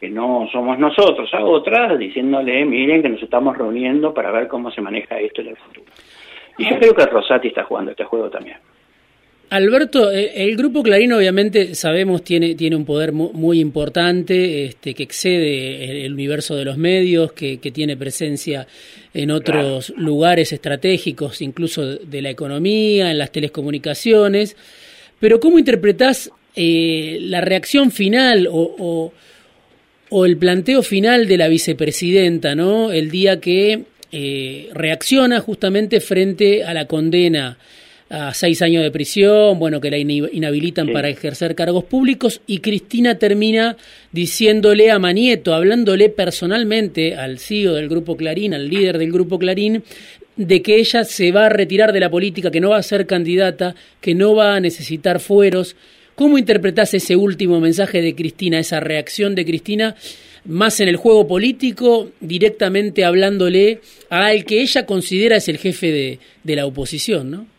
que 0.00 0.08
no 0.08 0.48
somos 0.52 0.78
nosotros, 0.78 1.28
a 1.34 1.44
otras, 1.44 1.98
diciéndole, 1.98 2.64
miren 2.64 3.02
que 3.02 3.08
nos 3.08 3.22
estamos 3.22 3.56
reuniendo 3.56 4.14
para 4.14 4.30
ver 4.30 4.48
cómo 4.48 4.70
se 4.70 4.80
maneja 4.80 5.18
esto 5.18 5.42
en 5.42 5.48
el 5.48 5.56
futuro. 5.56 5.86
Y 6.56 6.68
yo 6.68 6.78
creo 6.78 6.94
que 6.94 7.06
Rosati 7.06 7.48
está 7.48 7.64
jugando 7.64 7.90
este 7.90 8.04
juego 8.04 8.30
también. 8.30 8.56
Alberto, 9.50 10.12
eh, 10.12 10.44
el 10.44 10.56
grupo 10.56 10.82
Clarín 10.82 11.12
obviamente 11.12 11.74
sabemos 11.74 12.22
tiene, 12.22 12.54
tiene 12.54 12.76
un 12.76 12.84
poder 12.84 13.12
muy, 13.12 13.60
importante, 13.60 14.66
este, 14.66 14.92
que 14.92 15.02
excede 15.04 16.04
el, 16.04 16.12
universo 16.12 16.54
de 16.54 16.64
los 16.66 16.76
medios, 16.76 17.32
que, 17.32 17.58
tiene 17.58 17.96
presencia 17.96 18.66
en 19.14 19.30
otros 19.30 19.92
lugares 19.96 20.52
estratégicos, 20.52 21.40
incluso 21.40 21.84
de 21.96 22.22
la 22.22 22.30
economía, 22.30 23.10
en 23.10 23.18
las 23.18 23.32
telecomunicaciones. 23.32 24.56
Pero 25.18 25.40
¿cómo 25.40 25.58
interpretás 25.58 26.30
eh, 26.54 27.18
la 27.22 27.40
reacción 27.40 27.90
final 27.90 28.48
o, 28.50 29.12
o, 30.10 30.26
el 30.26 30.36
planteo 30.36 30.82
final 30.82 31.26
de 31.26 31.36
la 31.36 31.48
vicepresidenta, 31.48 32.54
¿no? 32.54 32.92
El 32.92 33.10
día 33.10 33.40
que 33.40 33.84
eh, 34.10 34.70
reacciona 34.72 35.40
justamente 35.40 36.00
frente 36.00 36.64
a 36.64 36.72
la 36.74 36.86
condena 36.86 37.58
a 38.10 38.32
seis 38.32 38.62
años 38.62 38.82
de 38.82 38.90
prisión, 38.90 39.58
bueno, 39.58 39.80
que 39.80 39.90
la 39.90 39.98
inhabilitan 39.98 40.92
para 40.92 41.08
ejercer 41.08 41.54
cargos 41.54 41.84
públicos, 41.84 42.40
y 42.46 42.58
Cristina 42.58 43.18
termina 43.18 43.76
diciéndole 44.12 44.90
a 44.90 44.98
Manieto, 44.98 45.54
hablándole 45.54 46.08
personalmente 46.08 47.16
al 47.16 47.38
CEO 47.38 47.74
del 47.74 47.88
Grupo 47.88 48.16
Clarín, 48.16 48.54
al 48.54 48.68
líder 48.68 48.98
del 48.98 49.12
Grupo 49.12 49.38
Clarín, 49.38 49.82
de 50.36 50.62
que 50.62 50.76
ella 50.76 51.04
se 51.04 51.32
va 51.32 51.46
a 51.46 51.48
retirar 51.50 51.92
de 51.92 52.00
la 52.00 52.10
política, 52.10 52.50
que 52.50 52.60
no 52.60 52.70
va 52.70 52.78
a 52.78 52.82
ser 52.82 53.06
candidata, 53.06 53.74
que 54.00 54.14
no 54.14 54.34
va 54.34 54.54
a 54.54 54.60
necesitar 54.60 55.20
fueros. 55.20 55.76
¿Cómo 56.14 56.38
interpretás 56.38 56.94
ese 56.94 57.16
último 57.16 57.60
mensaje 57.60 58.00
de 58.00 58.14
Cristina, 58.14 58.58
esa 58.58 58.80
reacción 58.80 59.34
de 59.34 59.44
Cristina, 59.44 59.96
más 60.44 60.80
en 60.80 60.88
el 60.88 60.96
juego 60.96 61.26
político, 61.26 62.10
directamente 62.20 63.04
hablándole 63.04 63.80
al 64.08 64.44
que 64.44 64.62
ella 64.62 64.86
considera 64.86 65.36
es 65.36 65.48
el 65.48 65.58
jefe 65.58 65.92
de, 65.92 66.18
de 66.42 66.56
la 66.56 66.64
oposición, 66.64 67.30
¿no? 67.30 67.57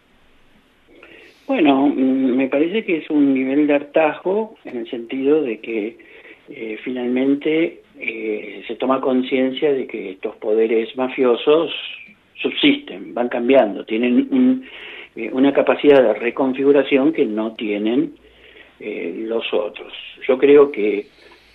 Bueno, 1.49 1.87
mm, 1.87 2.35
me 2.35 2.47
parece 2.47 2.85
que 2.85 2.97
es 2.97 3.09
un 3.09 3.33
nivel 3.33 3.65
de 3.65 3.73
hartazgo 3.73 4.55
en 4.65 4.77
el 4.77 4.87
sentido 4.87 5.41
de 5.41 5.57
que 5.59 5.97
eh, 6.47 6.77
finalmente 6.83 7.81
eh, 7.99 8.63
se 8.67 8.75
toma 8.75 9.01
conciencia 9.01 9.73
de 9.73 9.87
que 9.87 10.11
estos 10.11 10.35
poderes 10.35 10.95
mafiosos 10.95 11.71
subsisten, 12.39 13.15
van 13.15 13.29
cambiando, 13.29 13.83
tienen 13.83 14.63
eh, 15.15 15.31
una 15.33 15.51
capacidad 15.51 16.03
de 16.03 16.13
reconfiguración 16.13 17.13
que 17.13 17.25
no 17.25 17.55
tienen 17.55 18.13
los 18.79 19.51
otros. 19.51 19.91
Yo 20.25 20.37
creo 20.37 20.71
que 20.71 21.07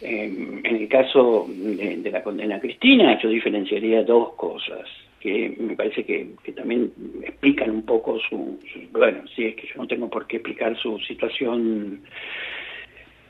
en 0.03 0.67
el 0.67 0.89
caso 0.89 1.47
de, 1.49 2.11
la 2.11 2.23
condena 2.23 2.61
Cristina, 2.61 3.19
yo 3.23 3.31
diferenciaría 3.31 4.03
dos 4.03 4.35
cosas 4.35 4.87
que 5.25 5.57
me 5.59 5.75
parece 5.75 6.05
que, 6.05 6.27
también 6.55 6.93
explican 7.23 7.71
un 7.71 7.87
poco 7.87 8.19
su, 8.29 8.59
bueno, 8.93 9.23
sí 9.35 9.47
es 9.47 9.57
que 9.57 9.67
yo 9.69 9.81
no 9.81 9.87
tengo 9.87 10.11
por 10.11 10.27
qué 10.27 10.37
explicar 10.37 10.77
su 10.77 10.99
situación 10.99 12.03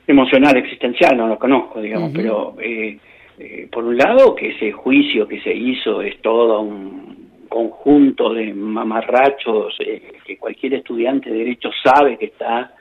emocional, 0.05 0.57
existencial, 0.57 1.15
no 1.15 1.25
lo 1.27 1.39
conozco, 1.39 1.79
digamos, 1.79 2.11
pero 2.13 2.57
eh, 2.59 2.99
eh, 3.39 3.69
por 3.71 3.85
un 3.85 3.97
lado 3.97 4.35
que 4.35 4.49
ese 4.49 4.73
juicio 4.73 5.25
que 5.25 5.39
se 5.39 5.53
hizo 5.53 6.01
es 6.01 6.21
todo 6.21 6.59
un 6.59 7.29
conjunto 7.47 8.33
de 8.33 8.53
mamarrachos 8.53 9.77
eh, 9.79 10.15
que 10.25 10.37
cualquier 10.37 10.73
estudiante 10.73 11.29
de 11.29 11.37
derecho 11.37 11.69
sabe 11.81 12.17
que 12.17 12.25
está 12.25 12.73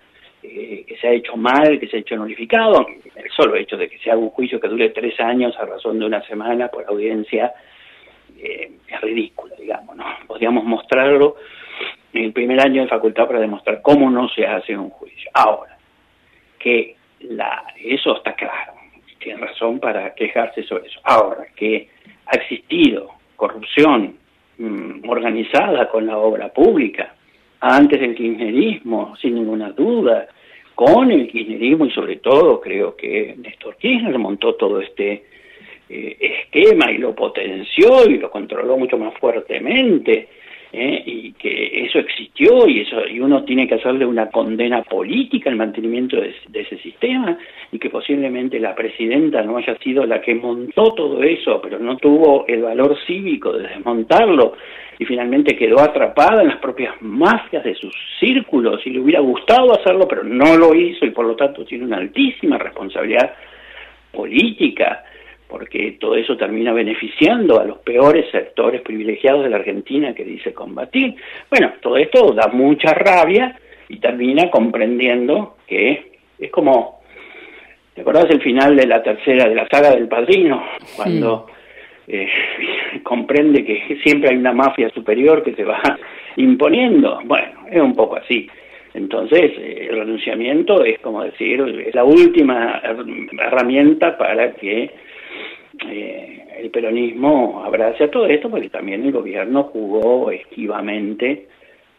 que 0.42 0.98
se 1.00 1.08
ha 1.08 1.12
hecho 1.12 1.38
mal, 1.38 1.80
que 1.80 1.86
se 1.86 1.96
ha 1.96 2.00
hecho 2.00 2.16
nullificado, 2.16 2.86
el 3.16 3.30
solo 3.30 3.56
hecho 3.56 3.78
de 3.78 3.88
que 3.88 3.96
se 3.96 4.10
haga 4.10 4.20
un 4.20 4.28
juicio 4.28 4.60
que 4.60 4.68
dure 4.68 4.90
tres 4.90 5.18
años 5.18 5.56
a 5.58 5.64
razón 5.64 5.98
de 5.98 6.04
una 6.04 6.20
semana 6.26 6.68
por 6.68 6.84
audiencia 6.86 7.46
eh, 7.46 7.64
ridícula, 9.04 9.54
digamos, 9.56 9.96
¿no? 9.96 10.04
Podríamos 10.26 10.64
mostrarlo 10.64 11.36
en 12.12 12.24
el 12.24 12.32
primer 12.32 12.60
año 12.60 12.82
de 12.82 12.88
facultad 12.88 13.26
para 13.26 13.40
demostrar 13.40 13.82
cómo 13.82 14.10
no 14.10 14.28
se 14.28 14.46
hace 14.46 14.76
un 14.76 14.90
juicio. 14.90 15.30
Ahora, 15.34 15.76
que 16.58 16.96
la, 17.20 17.64
eso 17.76 18.16
está 18.16 18.34
claro, 18.34 18.72
tiene 19.18 19.40
razón 19.40 19.78
para 19.80 20.14
quejarse 20.14 20.62
sobre 20.64 20.88
eso. 20.88 21.00
Ahora, 21.04 21.46
que 21.54 21.88
ha 22.26 22.36
existido 22.36 23.10
corrupción 23.36 24.16
mm, 24.58 25.08
organizada 25.08 25.88
con 25.88 26.06
la 26.06 26.18
obra 26.18 26.48
pública, 26.48 27.14
antes 27.60 27.98
del 27.98 28.14
kirchnerismo, 28.14 29.16
sin 29.16 29.34
ninguna 29.36 29.70
duda, 29.70 30.28
con 30.74 31.10
el 31.10 31.28
kirchnerismo 31.28 31.86
y 31.86 31.90
sobre 31.92 32.16
todo 32.16 32.60
creo 32.60 32.96
que 32.96 33.34
Néstor 33.38 33.76
Kirchner 33.76 34.18
montó 34.18 34.54
todo 34.56 34.80
este 34.80 35.24
eh, 35.88 36.16
esquema 36.20 36.90
y 36.90 36.98
lo 36.98 37.14
potenció 37.14 38.08
y 38.08 38.18
lo 38.18 38.30
controló 38.30 38.76
mucho 38.76 38.98
más 38.98 39.14
fuertemente. 39.18 40.28
¿eh? 40.74 41.02
y 41.06 41.32
que 41.32 41.86
eso 41.86 42.00
existió 42.00 42.66
y 42.66 42.80
eso 42.80 43.06
y 43.06 43.20
uno 43.20 43.44
tiene 43.44 43.68
que 43.68 43.76
hacerle 43.76 44.04
una 44.04 44.28
condena 44.30 44.82
política 44.82 45.48
al 45.48 45.56
mantenimiento 45.56 46.16
de, 46.20 46.34
ese 46.52 46.78
sistema 46.78 47.38
y 47.70 47.78
que 47.78 47.90
posiblemente 47.90 48.58
la 48.58 48.74
presidenta 48.74 49.42
no 49.42 49.56
haya 49.56 49.76
sido 49.78 50.04
la 50.04 50.20
que 50.20 50.34
montó 50.34 50.92
todo 50.94 51.22
eso 51.22 51.60
pero 51.62 51.78
no 51.78 51.96
tuvo 51.96 52.44
el 52.48 52.62
valor 52.62 52.96
cívico 53.06 53.52
de 53.52 53.68
desmontarlo 53.68 54.54
y 54.98 55.04
finalmente 55.04 55.56
quedó 55.56 55.80
atrapada 55.80 56.42
en 56.42 56.48
las 56.48 56.58
propias 56.58 56.94
mafias 57.00 57.64
de 57.64 57.74
sus 57.74 57.94
círculos 58.18 58.84
y 58.84 58.90
le 58.90 59.00
hubiera 59.00 59.20
gustado 59.20 59.72
hacerlo 59.78 60.08
pero 60.08 60.24
no 60.24 60.56
lo 60.56 60.74
hizo 60.74 61.06
y 61.06 61.10
por 61.10 61.26
lo 61.26 61.36
tanto 61.36 61.64
tiene 61.64 61.84
una 61.84 61.98
altísima 61.98 62.58
responsabilidad 62.58 63.32
política 64.12 65.04
porque 65.54 65.98
todo 66.00 66.16
eso 66.16 66.36
termina 66.36 66.72
beneficiando 66.72 67.60
a 67.60 67.64
los 67.64 67.78
peores 67.78 68.28
sectores 68.32 68.80
privilegiados 68.80 69.44
de 69.44 69.50
la 69.50 69.58
Argentina 69.58 70.12
que 70.12 70.24
dice 70.24 70.52
combatir. 70.52 71.14
Bueno, 71.48 71.74
todo 71.80 71.96
esto 71.96 72.32
da 72.32 72.48
mucha 72.48 72.92
rabia 72.92 73.56
y 73.88 74.00
termina 74.00 74.50
comprendiendo 74.50 75.58
que 75.64 76.16
es 76.40 76.50
como, 76.50 77.02
¿te 77.94 78.00
acordás 78.00 78.28
el 78.30 78.42
final 78.42 78.74
de 78.74 78.84
la 78.84 79.00
tercera, 79.00 79.48
de 79.48 79.54
la 79.54 79.68
saga 79.68 79.92
del 79.92 80.08
padrino? 80.08 80.60
Cuando 80.96 81.46
eh, 82.08 82.28
comprende 83.04 83.64
que 83.64 84.00
siempre 84.02 84.30
hay 84.30 84.36
una 84.36 84.52
mafia 84.52 84.90
superior 84.90 85.44
que 85.44 85.54
se 85.54 85.62
va 85.62 85.80
imponiendo. 86.36 87.20
Bueno, 87.26 87.60
es 87.70 87.80
un 87.80 87.94
poco 87.94 88.16
así. 88.16 88.50
Entonces, 88.92 89.52
eh, 89.56 89.86
el 89.88 89.98
renunciamiento 90.00 90.84
es 90.84 90.98
como 90.98 91.22
decir, 91.22 91.60
es 91.86 91.94
la 91.94 92.02
última 92.02 92.82
herramienta 93.38 94.18
para 94.18 94.52
que 94.54 95.03
eh, 95.88 96.46
el 96.58 96.70
peronismo 96.70 97.62
abraza 97.64 98.10
todo 98.10 98.26
esto 98.26 98.50
porque 98.50 98.70
también 98.70 99.04
el 99.04 99.12
gobierno 99.12 99.64
jugó 99.64 100.30
esquivamente 100.30 101.48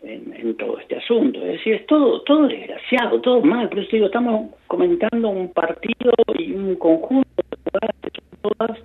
en, 0.04 0.56
todo 0.58 0.80
este 0.80 0.98
asunto. 0.98 1.40
Es 1.42 1.54
decir, 1.54 1.76
es 1.76 1.86
todo, 1.88 2.22
todo 2.22 2.48
desgraciado, 2.48 3.20
todo 3.22 3.42
mal. 3.42 3.70
Pero 3.70 3.82
digo, 3.92 4.06
estamos 4.06 4.52
comentando 4.68 5.30
un 5.30 5.52
partido 5.52 6.14
y 6.38 6.54
un 6.54 6.76
conjunto 6.76 7.30
de 7.36 7.58
jugadas 7.64 7.96
que 8.02 8.10
son 8.12 8.42
todas 8.42 8.80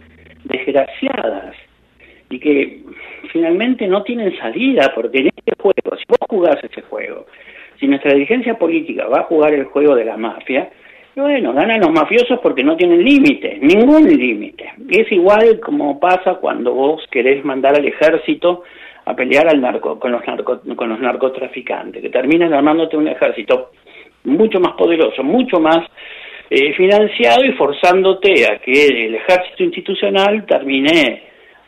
desgraciadas 0.44 1.56
y 2.30 2.38
que 2.38 2.82
finalmente 3.32 3.86
no 3.86 4.02
tienen 4.02 4.36
salida 4.38 4.92
porque 4.94 5.18
en 5.18 5.26
este 5.28 5.52
juego, 5.58 5.96
si 5.96 6.04
vos 6.08 6.18
jugás 6.28 6.62
ese 6.64 6.82
juego, 6.82 7.26
si 7.78 7.86
nuestra 7.86 8.12
dirigencia 8.12 8.58
política 8.58 9.06
va 9.08 9.20
a 9.20 9.24
jugar 9.24 9.52
el 9.54 9.64
juego 9.64 9.94
de 9.94 10.04
la 10.04 10.16
mafia, 10.16 10.70
bueno, 11.20 11.52
ganan 11.52 11.80
los 11.80 11.90
mafiosos 11.90 12.38
porque 12.42 12.62
no 12.62 12.76
tienen 12.76 13.04
límite, 13.04 13.58
ningún 13.60 14.08
límite. 14.08 14.72
Es 14.88 15.10
igual 15.12 15.60
como 15.60 15.98
pasa 16.00 16.34
cuando 16.34 16.72
vos 16.72 17.02
querés 17.10 17.44
mandar 17.44 17.76
al 17.76 17.86
ejército 17.86 18.64
a 19.04 19.14
pelear 19.14 19.48
al 19.48 19.60
narco, 19.60 19.98
con, 19.98 20.12
los 20.12 20.26
narco, 20.26 20.60
con 20.76 20.88
los 20.88 21.00
narcotraficantes, 21.00 22.02
que 22.02 22.10
terminan 22.10 22.52
armándote 22.52 22.96
un 22.96 23.08
ejército 23.08 23.70
mucho 24.24 24.60
más 24.60 24.74
poderoso, 24.74 25.22
mucho 25.22 25.58
más 25.58 25.78
eh, 26.50 26.74
financiado 26.74 27.44
y 27.44 27.52
forzándote 27.52 28.46
a 28.46 28.58
que 28.58 28.86
el 28.86 29.14
ejército 29.14 29.62
institucional 29.62 30.44
termine 30.46 31.22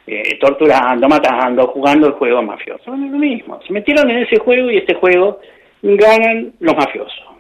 eh, 0.07 0.37
torturando, 0.41 1.09
matando, 1.09 1.69
jugando 1.69 2.09
el 2.09 2.13
juego 2.15 2.43
mafioso. 2.43 2.91
Lo 2.91 2.97
mismo. 2.97 3.61
Se 3.67 3.73
metieron 3.73 4.11
en 4.11 4.25
ese 4.25 4.39
juego 4.39 4.71
y 4.71 4.79
este 4.79 4.95
juego 4.95 5.41
ganan 5.83 6.53
los 6.61 6.77
mafiosos 6.77 7.32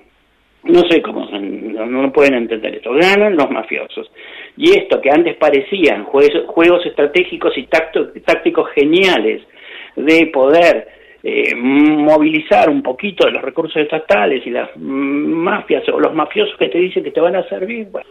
no 0.64 0.81
sé 0.88 1.03
cómo, 1.03 1.29
no, 1.31 1.87
no, 1.87 2.12
pueden 2.12 2.35
entender 2.35 2.77
esto, 2.77 2.92
ganan 2.92 3.37
los 3.37 3.51
mafiosos. 3.51 4.11
Y 4.57 4.70
esto 4.70 5.01
que 5.01 5.11
antes 5.11 5.37
parecían 5.37 6.05
juegos, 6.05 6.87
estratégicos 6.87 7.57
y 7.59 7.66
tácticos 7.66 8.70
geniales 8.75 9.42
de 9.96 10.27
poder 10.27 10.88
eh, 11.22 11.55
movilizar 11.57 12.70
un 12.70 12.83
poquito 12.83 13.27
de 13.27 13.33
los 13.33 13.42
recursos 13.42 13.83
estatales 13.83 14.46
y 14.46 14.51
las 14.51 14.70
mafias 14.77 15.88
o 15.88 15.98
los 15.98 16.14
mafiosos 16.14 16.57
que 16.59 16.68
te 16.68 16.79
dicen 16.79 17.03
que 17.03 17.11
te 17.11 17.20
van 17.20 17.37
a 17.37 17.48
servir, 17.48 17.88
bueno, 17.90 18.11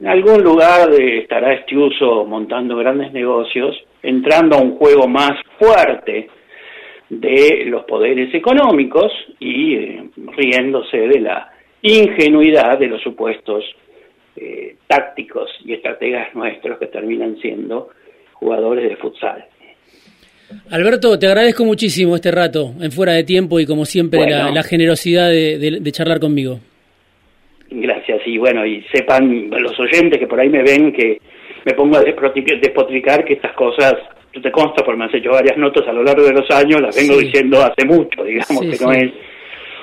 en 0.00 0.08
algún 0.08 0.42
lugar 0.42 0.90
estará 0.92 1.54
este 1.54 1.76
uso 1.76 2.24
montando 2.24 2.76
grandes 2.76 3.12
negocios, 3.12 3.76
entrando 4.02 4.56
a 4.56 4.60
un 4.60 4.76
juego 4.76 5.08
más 5.08 5.32
fuerte 5.58 6.28
de 7.08 7.64
los 7.66 7.84
poderes 7.84 8.34
económicos 8.34 9.12
y 9.38 9.74
eh, 9.74 10.04
riéndose 10.36 10.98
de 10.98 11.20
la 11.20 11.55
ingenuidad 11.86 12.78
de 12.78 12.86
los 12.86 13.02
supuestos 13.02 13.64
eh, 14.36 14.76
tácticos 14.86 15.50
y 15.64 15.72
estrategas 15.72 16.34
nuestros 16.34 16.78
que 16.78 16.86
terminan 16.86 17.36
siendo 17.40 17.88
jugadores 18.34 18.88
de 18.88 18.96
futsal. 18.96 19.44
Alberto, 20.70 21.18
te 21.18 21.26
agradezco 21.26 21.64
muchísimo 21.64 22.14
este 22.16 22.30
rato 22.30 22.72
en 22.80 22.92
fuera 22.92 23.12
de 23.12 23.24
tiempo 23.24 23.58
y 23.58 23.66
como 23.66 23.84
siempre 23.84 24.20
la, 24.28 24.62
generosidad 24.62 25.30
de, 25.30 25.92
charlar 25.92 26.20
conmigo. 26.20 26.60
Gracias 27.70 28.20
y 28.26 28.38
bueno, 28.38 28.64
y 28.64 28.82
sepan 28.92 29.50
los 29.50 29.78
oyentes 29.80 30.18
que 30.18 30.26
por 30.26 30.38
ahí 30.38 30.48
me 30.48 30.62
ven 30.62 30.92
que 30.92 31.20
me 31.64 31.72
pongo 31.74 31.96
a 31.96 32.02
despotricar 32.02 33.24
que 33.24 33.34
estas 33.34 33.54
cosas, 33.54 33.94
tú 34.30 34.40
te 34.40 34.52
consta 34.52 34.84
porque 34.84 34.98
me 34.98 35.06
has 35.06 35.14
hecho 35.14 35.30
varias 35.30 35.56
notas 35.56 35.86
a 35.88 35.92
lo 35.92 36.04
largo 36.04 36.24
de 36.24 36.32
los 36.32 36.48
años, 36.50 36.80
las 36.80 36.94
vengo 36.94 37.18
diciendo 37.18 37.60
hace 37.60 37.84
mucho, 37.84 38.22
digamos, 38.22 38.60
que 38.60 38.84
no 38.84 38.92
es 38.92 39.12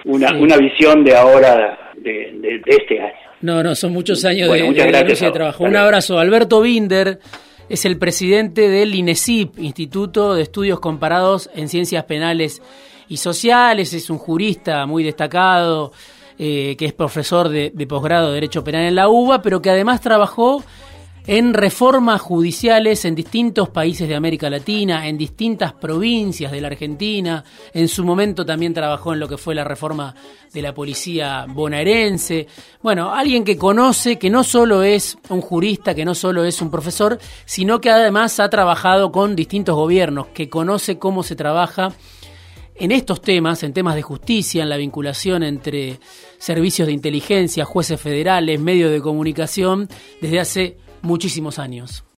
una, 0.06 0.32
una 0.38 0.58
visión 0.58 1.04
de 1.04 1.14
ahora 1.16 1.83
de, 1.98 2.62
este 2.66 3.00
año. 3.00 3.14
No, 3.42 3.64
no, 3.64 3.76
son 3.76 3.94
muchos 3.94 4.24
años 4.26 4.52
de, 4.52 4.62
de, 4.62 5.32
trabajo. 5.32 5.64
Un 5.64 5.76
abrazo. 5.76 6.20
Alberto 6.20 6.62
Binder 6.62 7.20
es 7.70 7.86
el 7.86 7.98
presidente 7.98 8.70
del 8.70 8.96
INESIP, 8.96 9.60
Instituto 9.60 10.34
de 10.34 10.44
Estudios 10.44 10.80
Comparados 10.80 11.50
en 11.56 11.70
Ciencias 11.70 12.04
Penales 12.06 12.62
y 13.10 13.18
Sociales. 13.18 13.94
Es 13.94 14.10
un 14.10 14.18
jurista 14.18 14.86
muy 14.86 15.04
destacado. 15.04 15.92
Eh, 16.40 16.76
que 16.80 16.86
es 16.86 16.94
profesor 16.94 17.48
de, 17.48 17.72
de 17.76 17.86
posgrado 17.86 18.30
de 18.30 18.34
Derecho 18.34 18.64
Penal 18.64 18.86
en 18.86 18.96
la 18.96 19.08
UBA, 19.08 19.44
pero 19.44 19.62
que 19.62 19.70
además 19.70 20.02
trabajó 20.02 20.64
en 21.26 21.54
reformas 21.54 22.22
judiciales 22.22 23.06
en 23.06 23.16
distintos 23.16 23.70
países 23.70 24.08
de 24.08 24.16
América 24.16 24.50
Latina, 24.50 25.08
en 25.08 25.18
distintas 25.18 25.74
provincias 25.74 26.52
de 26.52 26.60
la 26.60 26.68
Argentina. 26.68 27.44
En 27.74 27.88
su 27.88 28.04
momento 28.04 28.46
también 28.46 28.74
trabajó 28.74 29.14
en 29.14 29.20
lo 29.20 29.28
que 29.28 29.38
fue 29.38 29.56
la 29.56 29.64
reforma 29.64 30.14
de 30.54 30.62
la 30.62 30.74
policía 30.74 31.46
bonaerense. 31.48 32.48
Bueno, 32.82 33.14
alguien 33.14 33.44
que 33.46 33.58
conoce, 33.58 34.20
que 34.20 34.30
no 34.30 34.44
solo 34.44 34.84
es 34.84 35.18
un 35.30 35.42
jurista, 35.42 35.96
que 35.96 36.06
no 36.06 36.14
solo 36.14 36.44
es 36.44 36.62
un 36.62 36.70
profesor, 36.70 37.18
sino 37.46 37.80
que 37.80 37.90
además 37.90 38.40
ha 38.40 38.50
trabajado 38.50 39.12
con 39.12 39.36
distintos 39.36 39.76
gobiernos, 39.76 40.28
que 40.28 40.50
conoce 40.50 41.00
cómo 41.00 41.24
se 41.24 41.36
trabaja 41.36 41.94
en 42.76 42.92
estos 42.92 43.22
temas, 43.22 43.64
en 43.64 43.72
temas 43.72 43.96
de 43.96 44.02
justicia, 44.02 44.64
en 44.64 44.70
la 44.70 44.78
vinculación 44.78 45.44
entre 45.44 46.00
servicios 46.38 46.88
de 46.88 46.94
inteligencia, 46.94 47.66
jueces 47.66 48.02
federales, 48.02 48.60
medios 48.60 48.92
de 48.92 49.00
comunicación, 49.00 49.88
desde 50.22 50.40
hace 50.40 50.78
muchísimos 51.04 51.60
años. 51.60 52.04